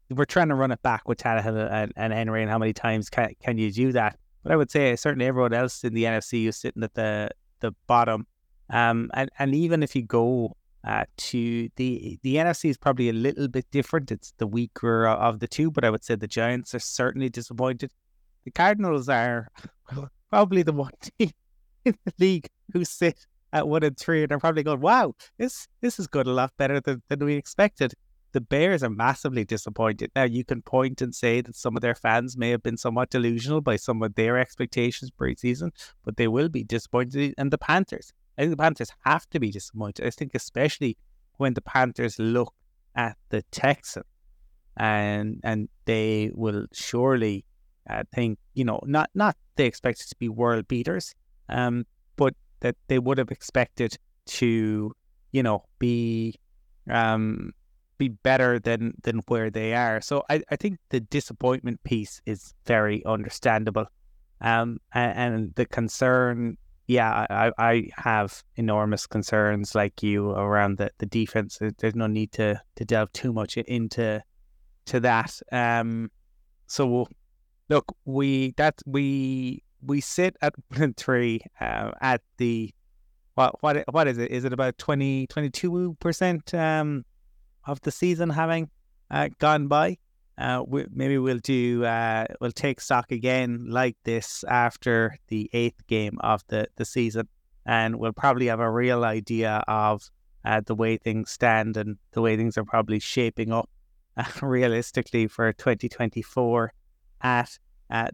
we're 0.10 0.26
trying 0.26 0.50
to 0.50 0.56
run 0.56 0.72
it 0.72 0.82
back 0.82 1.08
with 1.08 1.20
Tannehill 1.20 1.72
and, 1.72 1.94
and 1.96 2.14
Henry, 2.14 2.42
and 2.42 2.52
how 2.52 2.58
many 2.58 2.74
times 2.74 3.10
can, 3.10 3.34
can 3.42 3.58
you 3.58 3.72
do 3.72 3.92
that? 3.94 4.18
But 4.44 4.52
I 4.52 4.56
would 4.56 4.72
say 4.72 4.96
certainly 4.96 5.26
everyone 5.26 5.54
else 5.54 5.84
in 5.84 5.94
the 5.94 6.04
NFC 6.04 6.48
is 6.48 6.58
sitting 6.58 6.84
at 6.84 6.94
the 6.94 7.30
the 7.60 7.74
bottom. 7.88 8.28
Um, 8.70 9.10
and 9.14 9.30
and 9.38 9.54
even 9.54 9.84
if 9.84 9.96
you 9.96 10.04
go 10.04 10.56
uh, 10.84 11.06
to 11.16 11.70
the 11.76 12.20
the 12.24 12.36
NFC 12.36 12.70
is 12.70 12.78
probably 12.78 13.10
a 13.10 13.14
little 13.14 13.48
bit 13.48 13.66
different. 13.72 14.12
It's 14.12 14.34
the 14.38 14.48
weaker 14.48 15.08
of 15.08 15.40
the 15.40 15.48
two, 15.48 15.70
but 15.72 15.84
I 15.84 15.90
would 15.90 16.04
say 16.04 16.16
the 16.16 16.28
Giants 16.28 16.74
are 16.74 16.80
certainly 16.80 17.30
disappointed. 17.30 17.92
the 18.46 18.52
Cardinals 18.52 19.08
are 19.08 19.50
probably 20.30 20.64
the 20.64 20.74
one 20.74 20.92
team 21.20 21.32
in 21.86 21.96
the 22.06 22.14
league 22.18 22.48
who 22.74 22.84
sit 22.86 23.26
at 23.54 23.68
one 23.68 23.84
and 23.84 23.98
three, 23.98 24.24
and 24.24 24.30
they're 24.30 24.40
probably 24.40 24.64
going, 24.64 24.82
"Wow, 24.82 25.14
this 25.38 25.68
this 25.82 26.00
is 26.00 26.08
good 26.08 26.28
a 26.28 26.32
lot 26.32 26.52
better 26.58 26.80
than, 26.80 27.04
than 27.10 27.24
we 27.24 27.36
expected." 27.36 27.94
The 28.34 28.42
Bears 28.42 28.82
are 28.84 28.90
massively 28.90 29.44
disappointed. 29.44 30.12
Now 30.16 30.24
you 30.24 30.46
can 30.46 30.62
point 30.62 31.02
and 31.02 31.14
say 31.14 31.42
that 31.42 31.56
some 31.56 31.76
of 31.76 31.82
their 31.82 31.96
fans 31.96 32.38
may 32.38 32.50
have 32.52 32.64
been 32.64 32.78
somewhat 32.78 33.10
delusional 33.10 33.62
by 33.62 33.76
some 33.76 34.02
of 34.02 34.16
their 34.16 34.38
expectations 34.38 35.12
pre-season, 35.12 35.72
but 36.06 36.18
they 36.18 36.28
will 36.28 36.48
be 36.48 36.64
disappointed. 36.64 37.34
And 37.38 37.52
the 37.52 37.58
Panthers, 37.58 38.14
I 38.38 38.44
think 38.44 38.52
the 38.52 38.64
Panthers 38.64 38.92
have 39.06 39.30
to 39.32 39.40
be 39.40 39.52
disappointed. 39.52 40.06
I 40.06 40.10
think 40.12 40.34
especially 40.34 40.98
when 41.38 41.54
the 41.54 41.62
Panthers 41.62 42.18
look 42.20 42.54
at 42.96 43.18
the 43.30 43.42
Texans, 43.52 44.06
and 44.78 45.42
and 45.44 45.68
they 45.86 46.32
will 46.34 46.66
surely 46.72 47.44
uh, 47.90 48.04
think 48.14 48.40
you 48.54 48.64
know 48.64 48.80
not 48.86 49.10
not 49.14 49.36
they 49.58 49.66
expected 49.66 50.08
to 50.08 50.16
be 50.18 50.30
world 50.30 50.68
beaters, 50.68 51.14
um, 51.50 51.86
but 52.16 52.34
that 52.62 52.76
they 52.88 53.00
would 53.00 53.18
have 53.18 53.32
expected 53.32 53.98
to 54.26 54.94
you 55.32 55.44
know 55.44 55.66
be 55.80 56.36
um 56.90 57.52
be 58.06 58.10
better 58.10 58.60
than 58.60 58.94
than 59.04 59.22
where 59.28 59.50
they 59.50 59.74
are. 59.74 60.02
So 60.02 60.24
I, 60.30 60.42
I 60.50 60.56
think 60.56 60.80
the 60.90 61.00
disappointment 61.00 61.84
piece 61.84 62.22
is 62.26 62.54
very 62.66 63.06
understandable. 63.06 63.86
Um 64.42 64.80
and, 64.94 65.12
and 65.24 65.56
the 65.56 65.66
concern 65.66 66.58
yeah, 66.88 67.26
I, 67.30 67.52
I 67.58 67.90
have 67.96 68.44
enormous 68.58 69.08
concerns 69.08 69.76
like 69.76 70.04
you 70.04 70.32
around 70.32 70.78
the, 70.78 70.90
the 70.98 71.06
defense. 71.06 71.60
There's 71.78 71.96
no 71.96 72.08
need 72.08 72.34
to, 72.34 72.60
to 72.76 72.84
delve 72.84 73.14
too 73.14 73.32
much 73.32 73.56
into 73.56 74.22
to 74.88 75.00
that. 75.00 75.40
Um, 75.54 76.12
so 76.68 77.08
look, 77.70 77.86
we 78.06 78.54
that 78.58 78.76
we 78.86 79.64
we 79.82 80.02
sit 80.02 80.36
at 80.42 80.54
three 80.98 81.42
uh, 81.62 81.92
at 82.02 82.22
the 82.38 82.74
what 83.36 83.56
what 83.62 83.84
what 83.92 84.08
is 84.08 84.18
it? 84.18 84.32
Is 84.32 84.44
it 84.44 84.54
about 84.54 84.78
20 84.78 85.28
22 85.28 85.96
percent 86.00 86.54
um 86.54 87.06
of 87.66 87.82
the 87.82 87.92
season 87.92 88.30
having 88.30 88.70
uh, 89.10 89.30
gone 89.40 89.68
by? 89.68 89.98
Uh, 90.38 90.64
we, 90.66 90.86
maybe 90.92 91.18
we'll 91.18 91.40
do 91.40 91.84
uh, 91.86 92.26
we'll 92.40 92.52
take 92.52 92.82
stock 92.82 93.12
again 93.12 93.66
like 93.70 93.96
this 94.04 94.44
after 94.46 95.16
the 95.28 95.50
eighth 95.54 95.86
game 95.88 96.18
of 96.22 96.42
the 96.48 96.68
the 96.78 96.86
season, 96.86 97.28
and 97.66 97.98
we'll 97.98 98.14
probably 98.14 98.48
have 98.48 98.60
a 98.60 98.72
real 98.72 99.04
idea 99.04 99.64
of 99.68 100.10
uh, 100.46 100.62
the 100.66 100.74
way 100.74 100.98
things 100.98 101.30
stand 101.30 101.78
and 101.78 101.98
the 102.14 102.22
way 102.22 102.36
things 102.36 102.58
are 102.58 102.66
probably 102.66 103.00
shaping 103.00 103.52
up 103.52 103.70
uh, 104.18 104.24
realistically 104.42 105.28
for 105.28 105.54
2024 105.54 106.74
at 107.22 107.58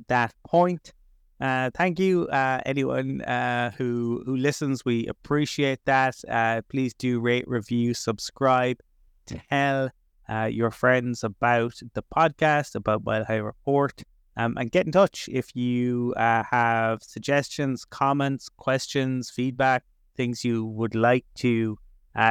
that 0.07 0.33
point. 0.43 0.91
Uh, 1.39 1.69
thank 1.75 1.99
you, 1.99 2.27
uh, 2.27 2.59
anyone 2.65 3.21
uh, 3.21 3.71
who 3.77 4.23
who 4.25 4.35
listens. 4.35 4.83
We 4.83 5.05
appreciate 5.07 5.79
that. 5.85 6.15
Uh, 6.27 6.61
please 6.67 6.93
do 6.95 7.19
rate, 7.19 7.47
review, 7.47 7.93
subscribe, 7.93 8.79
tell 9.27 9.89
uh, 10.29 10.45
your 10.45 10.71
friends 10.71 11.23
about 11.23 11.73
the 11.93 12.03
podcast, 12.15 12.75
about 12.75 13.03
Mile 13.03 13.25
High 13.25 13.37
Report, 13.37 14.01
um, 14.35 14.57
and 14.57 14.71
get 14.71 14.85
in 14.85 14.91
touch 14.91 15.29
if 15.31 15.55
you 15.55 16.13
uh, 16.17 16.43
have 16.43 17.01
suggestions, 17.03 17.85
comments, 17.85 18.49
questions, 18.49 19.29
feedback, 19.29 19.83
things 20.15 20.43
you 20.43 20.65
would 20.65 20.95
like 20.95 21.25
to 21.35 21.77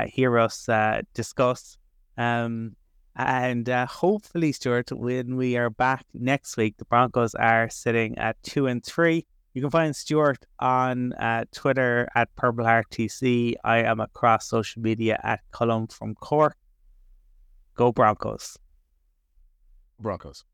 hear 0.09 0.38
us 0.38 0.68
discuss. 1.14 1.78
Um, 2.18 2.76
and 3.16 3.68
uh, 3.68 3.87
hopefully, 3.87 4.52
Stewart, 4.52 4.90
when 4.92 5.37
we 5.37 5.56
are 5.56 5.70
back 5.70 6.04
next 6.12 6.56
week, 6.59 6.76
the 6.76 6.85
Broncos 6.85 7.35
are 7.35 7.68
sitting 7.70 8.18
at 8.18 8.37
two 8.42 8.66
and 8.66 8.85
three. 8.85 9.26
You 9.54 9.62
can 9.62 9.70
find 9.70 9.96
Stewart 9.96 10.44
on 10.59 11.14
uh, 11.14 11.46
Twitter 11.50 12.09
at 12.14 12.35
Purple 12.37 12.64
Heart 12.64 12.90
TC. 12.90 13.54
I 13.64 13.78
am 13.78 14.00
across 14.00 14.46
social 14.46 14.82
media 14.82 15.18
at 15.22 15.40
Colm 15.50 15.90
from 15.90 16.14
Cork. 16.16 16.56
Go 17.76 17.92
Broncos. 17.92 18.58
Broncos. 20.00 20.44